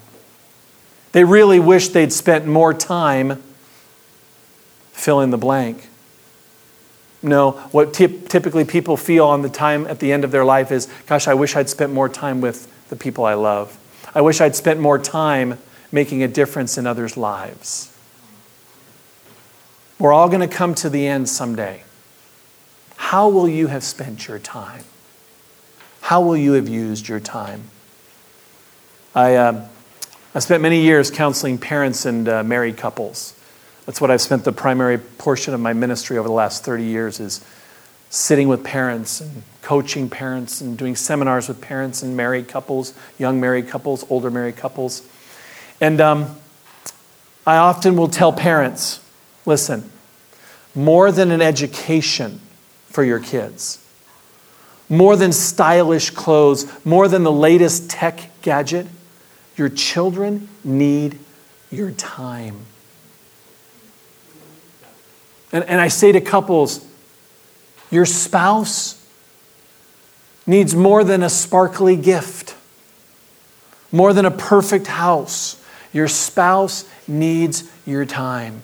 They 1.11 1.23
really 1.23 1.59
wish 1.59 1.89
they'd 1.89 2.11
spent 2.11 2.47
more 2.47 2.73
time 2.73 3.41
fill 4.91 5.21
in 5.21 5.29
the 5.29 5.37
blank. 5.37 5.87
No, 7.23 7.51
what 7.71 7.93
typically 7.93 8.65
people 8.65 8.97
feel 8.97 9.25
on 9.25 9.41
the 9.41 9.49
time 9.49 9.87
at 9.87 9.99
the 9.99 10.11
end 10.11 10.25
of 10.25 10.31
their 10.31 10.43
life 10.43 10.71
is, 10.71 10.89
gosh, 11.07 11.27
I 11.27 11.33
wish 11.33 11.55
I'd 11.55 11.69
spent 11.69 11.93
more 11.93 12.09
time 12.09 12.41
with 12.41 12.69
the 12.89 12.97
people 12.97 13.23
I 13.23 13.33
love. 13.33 13.79
I 14.13 14.19
wish 14.19 14.41
I'd 14.41 14.57
spent 14.57 14.81
more 14.81 14.99
time 14.99 15.57
making 15.89 16.21
a 16.21 16.27
difference 16.27 16.77
in 16.77 16.85
others' 16.85 17.15
lives. 17.15 17.97
We're 19.99 20.11
all 20.11 20.27
going 20.27 20.47
to 20.47 20.53
come 20.53 20.75
to 20.75 20.89
the 20.89 21.07
end 21.07 21.29
someday. 21.29 21.83
How 22.97 23.29
will 23.29 23.47
you 23.47 23.67
have 23.67 23.83
spent 23.83 24.27
your 24.27 24.39
time? 24.39 24.83
How 26.01 26.19
will 26.19 26.35
you 26.35 26.53
have 26.53 26.67
used 26.67 27.07
your 27.07 27.21
time? 27.21 27.69
I, 29.15 29.35
uh, 29.35 29.67
I 30.35 30.39
spent 30.39 30.61
many 30.61 30.81
years 30.81 31.09
counseling 31.09 31.57
parents 31.57 32.05
and 32.05 32.27
uh, 32.27 32.43
married 32.43 32.75
couples. 32.75 33.39
That's 33.85 33.99
what 33.99 34.11
I've 34.11 34.21
spent 34.21 34.45
the 34.45 34.51
primary 34.51 34.97
portion 34.97 35.53
of 35.53 35.59
my 35.59 35.73
ministry 35.73 36.17
over 36.17 36.27
the 36.27 36.33
last 36.33 36.63
30 36.63 36.85
years 36.85 37.19
is 37.19 37.43
sitting 38.09 38.47
with 38.47 38.63
parents 38.63 39.19
and 39.19 39.43
coaching 39.61 40.09
parents 40.09 40.61
and 40.61 40.77
doing 40.77 40.95
seminars 40.95 41.47
with 41.47 41.59
parents 41.59 42.03
and 42.03 42.15
married 42.15 42.47
couples, 42.47 42.93
young 43.17 43.41
married 43.41 43.67
couples, 43.67 44.05
older 44.09 44.29
married 44.31 44.55
couples. 44.55 45.01
And 45.81 45.99
um, 45.99 46.37
I 47.45 47.57
often 47.57 47.97
will 47.97 48.07
tell 48.07 48.31
parents 48.31 49.01
listen, 49.45 49.89
more 50.75 51.11
than 51.11 51.31
an 51.31 51.41
education 51.41 52.39
for 52.87 53.03
your 53.03 53.19
kids, 53.19 53.83
more 54.89 55.15
than 55.15 55.31
stylish 55.33 56.11
clothes, 56.11 56.71
more 56.85 57.07
than 57.07 57.23
the 57.23 57.31
latest 57.31 57.89
tech 57.89 58.29
gadget, 58.41 58.87
your 59.57 59.69
children 59.69 60.47
need 60.63 61.19
your 61.71 61.91
time. 61.91 62.65
And, 65.53 65.63
and 65.65 65.79
I 65.79 65.87
say 65.87 66.11
to 66.11 66.19
couples, 66.19 66.85
your 67.91 68.05
spouse 68.05 68.99
needs 70.45 70.75
more 70.75 71.03
than 71.03 71.23
a 71.23 71.29
sparkly 71.29 71.95
gift, 71.95 72.55
more 73.91 74.11
than 74.11 74.25
a 74.25 74.31
perfect 74.31 74.87
house. 74.87 75.63
Your 75.93 76.07
spouse 76.07 76.89
needs 77.07 77.71
your 77.85 78.05
time. 78.05 78.63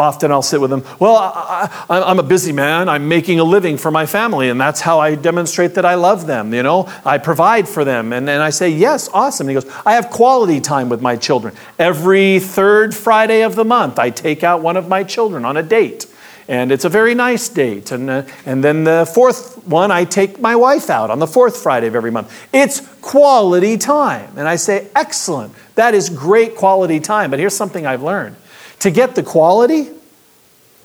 Often 0.00 0.32
I'll 0.32 0.40
sit 0.40 0.62
with 0.62 0.70
them, 0.70 0.82
well, 0.98 1.16
I, 1.16 1.68
am 1.90 2.18
a 2.18 2.22
busy 2.22 2.52
man. 2.52 2.88
I'm 2.88 3.06
making 3.06 3.38
a 3.38 3.44
living 3.44 3.76
for 3.76 3.90
my 3.90 4.06
family, 4.06 4.48
and 4.48 4.58
that's 4.58 4.80
how 4.80 4.98
I 4.98 5.14
demonstrate 5.14 5.74
that 5.74 5.84
I 5.84 5.94
love 5.96 6.26
them. 6.26 6.54
You 6.54 6.62
know, 6.62 6.90
I 7.04 7.18
provide 7.18 7.68
for 7.68 7.84
them. 7.84 8.14
And, 8.14 8.28
and 8.30 8.42
I 8.42 8.48
say, 8.48 8.70
yes, 8.70 9.10
awesome. 9.12 9.46
And 9.46 9.58
he 9.58 9.62
goes, 9.62 9.70
I 9.84 9.92
have 9.92 10.08
quality 10.08 10.58
time 10.58 10.88
with 10.88 11.02
my 11.02 11.16
children. 11.16 11.54
Every 11.78 12.38
third 12.38 12.94
Friday 12.94 13.42
of 13.42 13.56
the 13.56 13.64
month, 13.64 13.98
I 13.98 14.08
take 14.08 14.42
out 14.42 14.62
one 14.62 14.78
of 14.78 14.88
my 14.88 15.04
children 15.04 15.44
on 15.44 15.58
a 15.58 15.62
date. 15.62 16.06
And 16.48 16.72
it's 16.72 16.86
a 16.86 16.88
very 16.88 17.14
nice 17.14 17.50
date. 17.50 17.92
And, 17.92 18.08
uh, 18.08 18.22
and 18.46 18.64
then 18.64 18.84
the 18.84 19.08
fourth 19.14 19.66
one, 19.66 19.90
I 19.90 20.06
take 20.06 20.40
my 20.40 20.56
wife 20.56 20.88
out 20.88 21.10
on 21.10 21.18
the 21.18 21.26
fourth 21.26 21.58
Friday 21.58 21.88
of 21.88 21.94
every 21.94 22.10
month. 22.10 22.32
It's 22.54 22.80
quality 23.02 23.76
time. 23.76 24.32
And 24.38 24.48
I 24.48 24.56
say, 24.56 24.88
excellent. 24.96 25.52
That 25.74 25.94
is 25.94 26.08
great 26.08 26.56
quality 26.56 27.00
time. 27.00 27.30
But 27.30 27.38
here's 27.38 27.54
something 27.54 27.86
I've 27.86 28.02
learned 28.02 28.36
to 28.80 28.90
get 28.90 29.14
the 29.14 29.22
quality, 29.22 29.90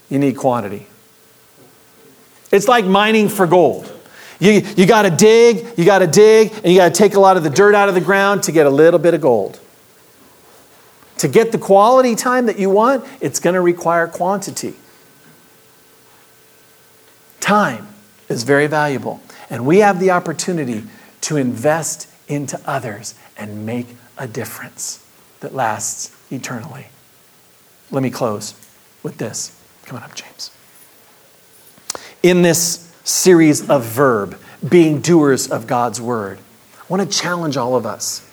you 0.09 0.19
need 0.19 0.37
quantity. 0.37 0.87
It's 2.51 2.67
like 2.67 2.85
mining 2.85 3.27
for 3.27 3.47
gold. 3.47 3.91
You, 4.39 4.51
you 4.75 4.85
got 4.85 5.03
to 5.03 5.09
dig, 5.09 5.77
you 5.77 5.85
got 5.85 5.99
to 5.99 6.07
dig, 6.07 6.51
and 6.51 6.65
you 6.65 6.77
got 6.77 6.93
to 6.93 6.97
take 6.97 7.15
a 7.15 7.19
lot 7.19 7.37
of 7.37 7.43
the 7.43 7.49
dirt 7.49 7.73
out 7.73 7.89
of 7.89 7.95
the 7.95 8.01
ground 8.01 8.43
to 8.43 8.51
get 8.51 8.65
a 8.65 8.69
little 8.69 8.99
bit 8.99 9.13
of 9.13 9.21
gold. 9.21 9.59
To 11.19 11.27
get 11.29 11.51
the 11.51 11.57
quality 11.57 12.15
time 12.15 12.45
that 12.47 12.59
you 12.59 12.69
want, 12.69 13.05
it's 13.21 13.39
going 13.39 13.53
to 13.53 13.61
require 13.61 14.07
quantity. 14.07 14.75
Time 17.39 17.87
is 18.27 18.43
very 18.43 18.67
valuable, 18.67 19.21
and 19.49 19.65
we 19.65 19.79
have 19.79 19.99
the 19.99 20.11
opportunity 20.11 20.83
to 21.21 21.37
invest 21.37 22.09
into 22.27 22.59
others 22.65 23.15
and 23.37 23.65
make 23.65 23.87
a 24.17 24.27
difference 24.27 25.05
that 25.39 25.53
lasts 25.53 26.15
eternally. 26.31 26.87
Let 27.91 28.03
me 28.03 28.09
close 28.09 28.55
with 29.03 29.17
this. 29.17 29.57
Come 29.85 29.97
on 29.97 30.03
up, 30.03 30.15
James. 30.15 30.51
In 32.23 32.41
this 32.41 32.91
series 33.03 33.69
of 33.69 33.83
verb, 33.83 34.39
being 34.67 34.99
doers 34.99 35.49
of 35.49 35.67
God's 35.67 36.01
word, 36.01 36.39
I 36.79 36.83
want 36.89 37.09
to 37.09 37.17
challenge 37.17 37.57
all 37.57 37.75
of 37.75 37.85
us. 37.85 38.27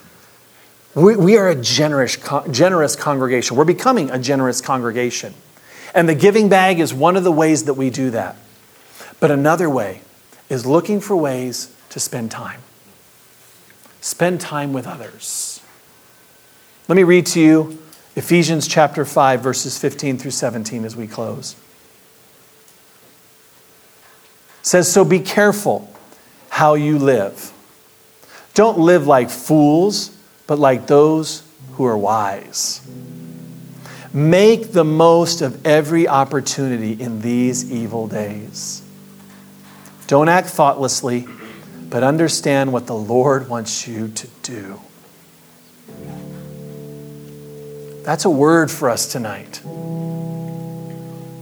We, 0.94 1.16
we 1.16 1.36
are 1.36 1.48
a 1.48 1.54
generous, 1.54 2.16
generous 2.50 2.96
congregation. 2.96 3.56
We're 3.56 3.64
becoming 3.64 4.10
a 4.10 4.18
generous 4.18 4.60
congregation. 4.60 5.34
And 5.94 6.08
the 6.08 6.14
giving 6.14 6.48
bag 6.48 6.80
is 6.80 6.94
one 6.94 7.16
of 7.16 7.24
the 7.24 7.32
ways 7.32 7.64
that 7.64 7.74
we 7.74 7.90
do 7.90 8.10
that. 8.10 8.36
But 9.20 9.30
another 9.30 9.68
way 9.68 10.02
is 10.48 10.66
looking 10.66 11.00
for 11.00 11.16
ways 11.16 11.74
to 11.90 12.00
spend 12.00 12.30
time. 12.30 12.60
Spend 14.00 14.40
time 14.40 14.72
with 14.72 14.86
others. 14.86 15.60
Let 16.88 16.96
me 16.96 17.04
read 17.04 17.26
to 17.26 17.40
you 17.40 17.81
Ephesians 18.14 18.68
chapter 18.68 19.05
5, 19.05 19.40
verses 19.40 19.79
15 19.79 20.18
through 20.18 20.33
17 20.33 20.85
as 20.85 20.94
we 20.94 21.07
close. 21.07 21.57
It 24.61 24.66
says, 24.66 24.92
So 24.92 25.05
be 25.05 25.20
careful 25.20 25.92
how 26.51 26.75
you 26.75 26.98
live. 26.98 27.53
Don't 28.55 28.79
live 28.79 29.07
like 29.07 29.31
fools, 29.31 30.16
but 30.46 30.59
like 30.59 30.87
those 30.87 31.42
who 31.72 31.85
are 31.87 31.96
wise. 31.96 32.87
Make 34.12 34.72
the 34.72 34.85
most 34.85 35.40
of 35.40 35.66
every 35.66 36.07
opportunity 36.07 36.92
in 36.92 37.22
these 37.22 37.72
evil 37.72 38.09
days. 38.09 38.83
Don't 40.07 40.29
act 40.29 40.48
thoughtlessly, 40.48 41.27
but 41.88 42.03
understand 42.03 42.75
what 42.75 42.87
the 42.87 42.94
Lord 42.94 43.48
wants 43.48 43.88
you 43.88 44.09
to 44.09 44.27
do. 44.42 44.81
That's 48.02 48.24
a 48.24 48.30
word 48.30 48.70
for 48.70 48.90
us 48.90 49.10
tonight. 49.10 49.60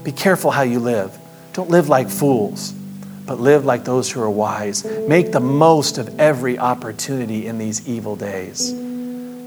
Be 0.04 0.12
careful 0.12 0.50
how 0.50 0.62
you 0.62 0.78
live. 0.78 1.16
Don't 1.52 1.70
live 1.70 1.88
like 1.88 2.08
fools, 2.08 2.72
but 3.26 3.40
live 3.40 3.64
like 3.64 3.84
those 3.84 4.10
who 4.10 4.20
are 4.20 4.30
wise. 4.30 4.84
Make 4.84 5.32
the 5.32 5.40
most 5.40 5.98
of 5.98 6.20
every 6.20 6.58
opportunity 6.58 7.46
in 7.46 7.58
these 7.58 7.86
evil 7.88 8.16
days. 8.16 8.72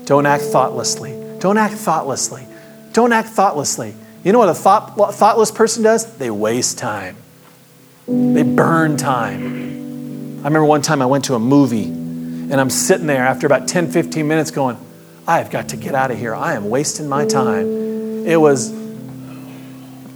Don't 0.06 0.26
act 0.26 0.44
thoughtlessly. 0.44 1.20
Don't 1.40 1.58
act 1.58 1.76
thoughtlessly. 1.76 2.46
Don't 2.94 3.14
act 3.14 3.30
thoughtlessly. 3.30 3.96
You 4.24 4.32
know 4.32 4.40
what 4.40 4.50
a 4.50 4.54
thought, 4.54 4.96
thoughtless 5.16 5.52
person 5.52 5.84
does? 5.84 6.18
They 6.18 6.32
waste 6.32 6.78
time, 6.78 7.18
they 8.08 8.44
burn 8.44 8.98
time. 8.98 9.74
I 10.40 10.48
remember 10.48 10.66
one 10.66 10.82
time 10.82 11.02
I 11.02 11.06
went 11.06 11.26
to 11.26 11.36
a 11.36 11.40
movie 11.40 11.86
and 11.86 12.54
I'm 12.56 12.70
sitting 12.70 13.08
there 13.08 13.26
after 13.26 13.48
about 13.48 13.68
10, 13.68 13.92
15 13.92 14.28
minutes 14.28 14.52
going, 14.52 14.78
I've 15.28 15.50
got 15.50 15.70
to 15.70 15.78
get 15.78 15.96
out 15.96 16.12
of 16.12 16.18
here. 16.18 16.36
I 16.36 16.54
am 16.54 16.70
wasting 16.70 17.08
my 17.08 17.26
time. 17.26 18.26
It 18.26 18.36
was 18.36 18.74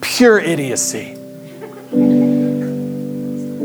pure 0.01 0.37
idiocy. 0.37 1.13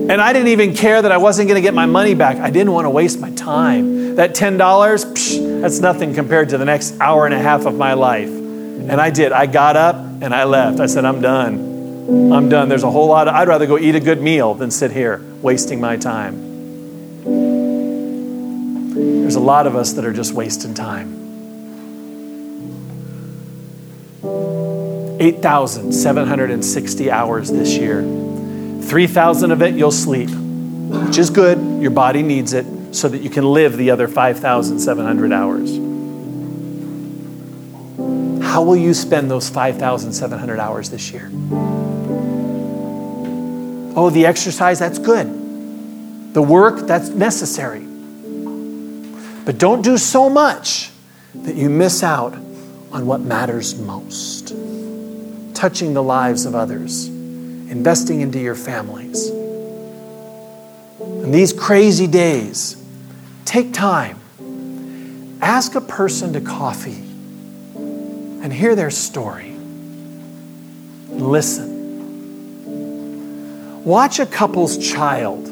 And 0.03 0.21
I 0.21 0.33
didn't 0.33 0.49
even 0.49 0.75
care 0.75 1.03
that 1.03 1.11
I 1.11 1.17
wasn't 1.17 1.49
going 1.49 1.61
to 1.61 1.63
get 1.63 1.75
my 1.75 1.87
money 1.87 2.15
back. 2.15 2.37
I 2.37 2.51
didn't 2.51 2.73
want 2.73 2.85
to 2.85 2.91
waste 2.91 3.19
my 3.19 3.31
time. 3.33 4.17
That 4.17 4.35
$10, 4.35 4.59
psh, 4.59 5.61
that's 5.61 5.81
nothing 5.81 6.15
compared 6.15 6.51
to 6.51 6.59
the 6.59 6.65
next 6.65 7.01
hour 7.01 7.25
and 7.25 7.35
a 7.35 7.39
half 7.39 7.67
of 7.67 7.75
my 7.75 7.95
life. 7.95 8.29
And 8.29 9.01
I 9.01 9.11
did. 9.11 9.33
I 9.33 9.47
got 9.47 9.77
up 9.77 9.97
and 9.97 10.35
I 10.35 10.45
left. 10.45 10.79
I 10.81 10.87
said, 10.87 11.05
I'm 11.05 11.21
done. 11.21 12.33
I'm 12.33 12.49
done. 12.49 12.69
There's 12.69 12.83
a 12.85 12.91
whole 12.91 13.09
lot 13.09 13.27
of, 13.27 13.35
I'd 13.35 13.49
rather 13.49 13.67
go 13.67 13.79
eat 13.79 13.95
a 13.95 14.01
good 14.01 14.21
meal 14.21 14.55
than 14.55 14.71
sit 14.71 14.93
here 14.93 15.21
wasting 15.41 15.81
my 15.81 15.97
time. 15.97 16.51
There's 18.95 19.37
a 19.37 19.41
lot 19.41 19.67
of 19.67 19.75
us 19.75 19.95
that 19.95 20.05
are 20.05 20.13
just 20.13 20.35
wasting 20.35 20.75
time. 20.75 21.22
8,760 25.23 27.11
hours 27.13 27.49
this 27.49 27.77
year. 27.77 28.03
3,000 28.03 29.53
of 29.53 29.63
it 29.63 29.77
you'll 29.77 29.93
sleep, 29.93 30.29
which 30.31 31.17
is 31.17 31.31
good. 31.31 31.81
Your 31.81 31.93
body 31.93 32.23
needs 32.23 32.55
it 32.55 32.67
so 32.91 33.09
that 33.09 33.19
you 33.23 33.31
can 33.31 33.45
live 33.45 33.77
the 33.77 33.93
other 33.93 34.09
5,700 34.09 35.33
hours. 35.33 35.77
How 38.45 38.65
will 38.65 38.75
you 38.75 38.93
spend 38.95 39.31
those 39.31 39.49
5,700 39.49 40.59
hours 40.59 40.91
this 40.91 41.13
year? 41.13 41.31
Oh, 43.95 44.11
the 44.13 44.27
exercise, 44.27 44.81
that's 44.81 44.99
good. 44.99 46.35
The 46.35 46.43
work, 46.43 46.89
that's 46.89 47.11
necessary. 47.11 47.87
But 49.45 49.59
don't 49.59 49.83
do 49.83 49.97
so 49.99 50.29
much 50.29 50.91
that 51.37 51.55
you 51.55 51.71
miss 51.71 52.03
out 52.03 52.35
on 52.91 53.07
what 53.07 53.21
matters 53.21 53.79
most 53.79 54.53
touching 55.63 55.95
the 55.95 56.03
lives 56.03 56.45
of 56.45 56.57
others, 56.57 57.07
investing 57.07 58.21
into 58.21 58.41
your 58.41 58.57
families. 58.57 59.31
In 60.99 61.31
these 61.31 61.53
crazy 61.53 62.09
days, 62.09 62.77
take 63.45 63.73
time, 63.73 64.19
ask 65.41 65.77
a 65.77 65.81
person 65.81 66.33
to 66.33 66.41
coffee, 66.41 67.05
and 67.77 68.53
hear 68.53 68.75
their 68.75 68.91
story. 68.91 69.55
Listen. 71.11 71.71
Watch 73.85 74.19
a 74.19 74.27
couple's 74.27 74.77
child 74.77 75.49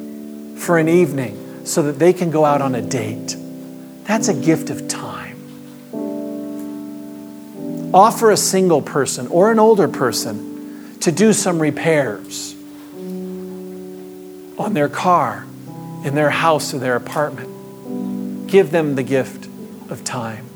for 0.58 0.78
an 0.78 0.88
evening 0.88 1.64
so 1.64 1.84
that 1.84 2.00
they 2.00 2.12
can 2.12 2.32
go 2.32 2.44
out 2.44 2.60
on 2.60 2.74
a 2.74 2.82
date. 2.82 3.36
That's 4.06 4.26
a 4.26 4.34
gift 4.34 4.70
of 4.70 4.88
Offer 7.92 8.30
a 8.30 8.36
single 8.36 8.82
person 8.82 9.26
or 9.28 9.50
an 9.50 9.58
older 9.58 9.88
person 9.88 10.98
to 11.00 11.10
do 11.10 11.32
some 11.32 11.60
repairs 11.60 12.54
on 14.58 14.74
their 14.74 14.88
car, 14.88 15.46
in 16.04 16.14
their 16.14 16.30
house, 16.30 16.74
or 16.74 16.78
their 16.78 16.96
apartment. 16.96 18.46
Give 18.48 18.70
them 18.70 18.94
the 18.94 19.02
gift 19.02 19.46
of 19.90 20.04
time. 20.04 20.46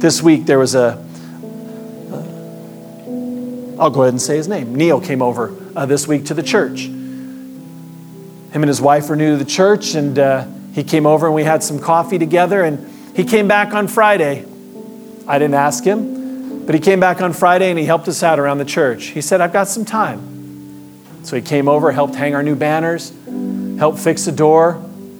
This 0.00 0.22
week 0.22 0.46
there 0.46 0.58
was 0.58 0.74
a 0.74 1.04
I'll 3.78 3.90
go 3.90 4.02
ahead 4.02 4.12
and 4.12 4.20
say 4.20 4.36
his 4.36 4.48
name. 4.48 4.74
Neil 4.74 5.00
came 5.00 5.22
over 5.22 5.54
uh, 5.76 5.86
this 5.86 6.08
week 6.08 6.26
to 6.26 6.34
the 6.34 6.42
church. 6.42 6.80
Him 6.80 8.54
and 8.54 8.64
his 8.64 8.80
wife 8.80 9.08
are 9.08 9.14
new 9.14 9.38
to 9.38 9.44
the 9.44 9.48
church, 9.48 9.94
and 9.94 10.18
uh, 10.18 10.46
he 10.72 10.82
came 10.82 11.06
over 11.06 11.26
and 11.26 11.34
we 11.34 11.44
had 11.44 11.62
some 11.62 11.78
coffee 11.78 12.18
together. 12.18 12.64
And 12.64 12.90
he 13.14 13.22
came 13.22 13.46
back 13.46 13.74
on 13.74 13.86
Friday. 13.86 14.44
I 15.28 15.38
didn't 15.38 15.54
ask 15.54 15.84
him, 15.84 16.17
but 16.68 16.74
he 16.74 16.82
came 16.82 17.00
back 17.00 17.22
on 17.22 17.32
Friday 17.32 17.70
and 17.70 17.78
he 17.78 17.86
helped 17.86 18.08
us 18.08 18.22
out 18.22 18.38
around 18.38 18.58
the 18.58 18.64
church. 18.66 19.06
He 19.06 19.22
said, 19.22 19.40
I've 19.40 19.54
got 19.54 19.68
some 19.68 19.86
time. 19.86 21.24
So 21.24 21.34
he 21.34 21.40
came 21.40 21.66
over, 21.66 21.90
helped 21.92 22.14
hang 22.14 22.34
our 22.34 22.42
new 22.42 22.56
banners, 22.56 23.10
helped 23.78 23.98
fix 23.98 24.26
a 24.26 24.32
door. 24.32 24.74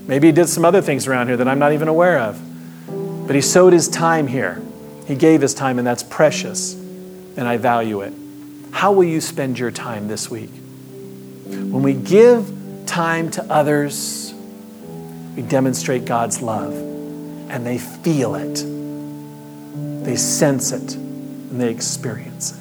Maybe 0.07 0.27
he 0.27 0.33
did 0.33 0.51
some 0.51 0.67
other 0.67 0.83
things 0.83 1.07
around 1.07 1.29
here 1.29 1.39
that 1.39 1.49
I'm 1.49 1.59
not 1.59 1.73
even 1.73 1.89
aware 1.89 2.19
of. 2.19 2.39
But 3.27 3.35
he 3.35 3.41
sowed 3.41 3.73
his 3.73 3.89
time 3.89 4.27
here. 4.27 4.61
He 5.07 5.15
gave 5.15 5.41
his 5.41 5.55
time, 5.55 5.79
and 5.79 5.87
that's 5.87 6.03
precious, 6.03 6.75
and 6.75 7.49
I 7.49 7.57
value 7.57 8.03
it. 8.03 8.13
How 8.71 8.93
will 8.93 9.05
you 9.05 9.23
spend 9.23 9.59
your 9.59 9.71
time 9.71 10.07
this 10.07 10.31
week? 10.31 10.51
When 11.47 11.83
we 11.83 11.95
give 11.95 12.53
time 12.85 13.31
to 13.31 13.45
others, 13.45 14.35
we 15.35 15.41
demonstrate 15.41 16.05
God's 16.05 16.43
love, 16.43 16.75
and 16.75 17.65
they 17.65 17.79
feel 17.79 18.35
it, 18.35 18.63
they 20.05 20.17
sense 20.17 20.73
it, 20.73 21.08
and 21.51 21.61
they 21.61 21.71
experience 21.71 22.53
it. 22.53 22.59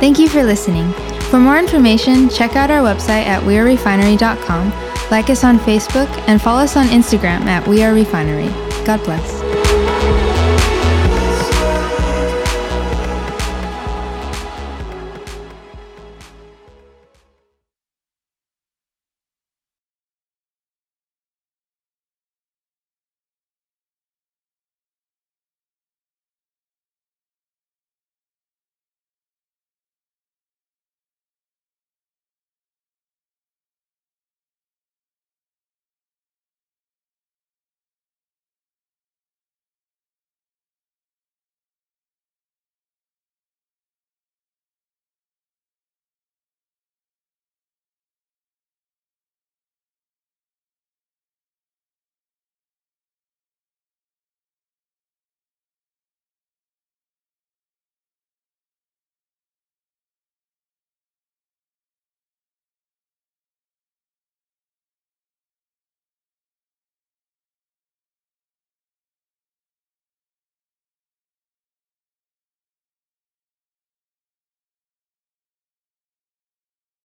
Thank 0.00 0.18
you 0.18 0.28
for 0.28 0.42
listening. 0.42 0.92
For 1.30 1.38
more 1.38 1.58
information, 1.58 2.28
check 2.28 2.56
out 2.56 2.70
our 2.70 2.82
website 2.82 3.24
at 3.24 3.42
wearerefinery.com, 3.44 4.70
like 5.10 5.30
us 5.30 5.44
on 5.44 5.58
Facebook, 5.60 6.08
and 6.28 6.42
follow 6.42 6.62
us 6.62 6.76
on 6.76 6.86
Instagram 6.86 7.42
at 7.42 7.64
wearerefinery. 7.64 8.50
God 8.84 9.02
bless. 9.04 9.41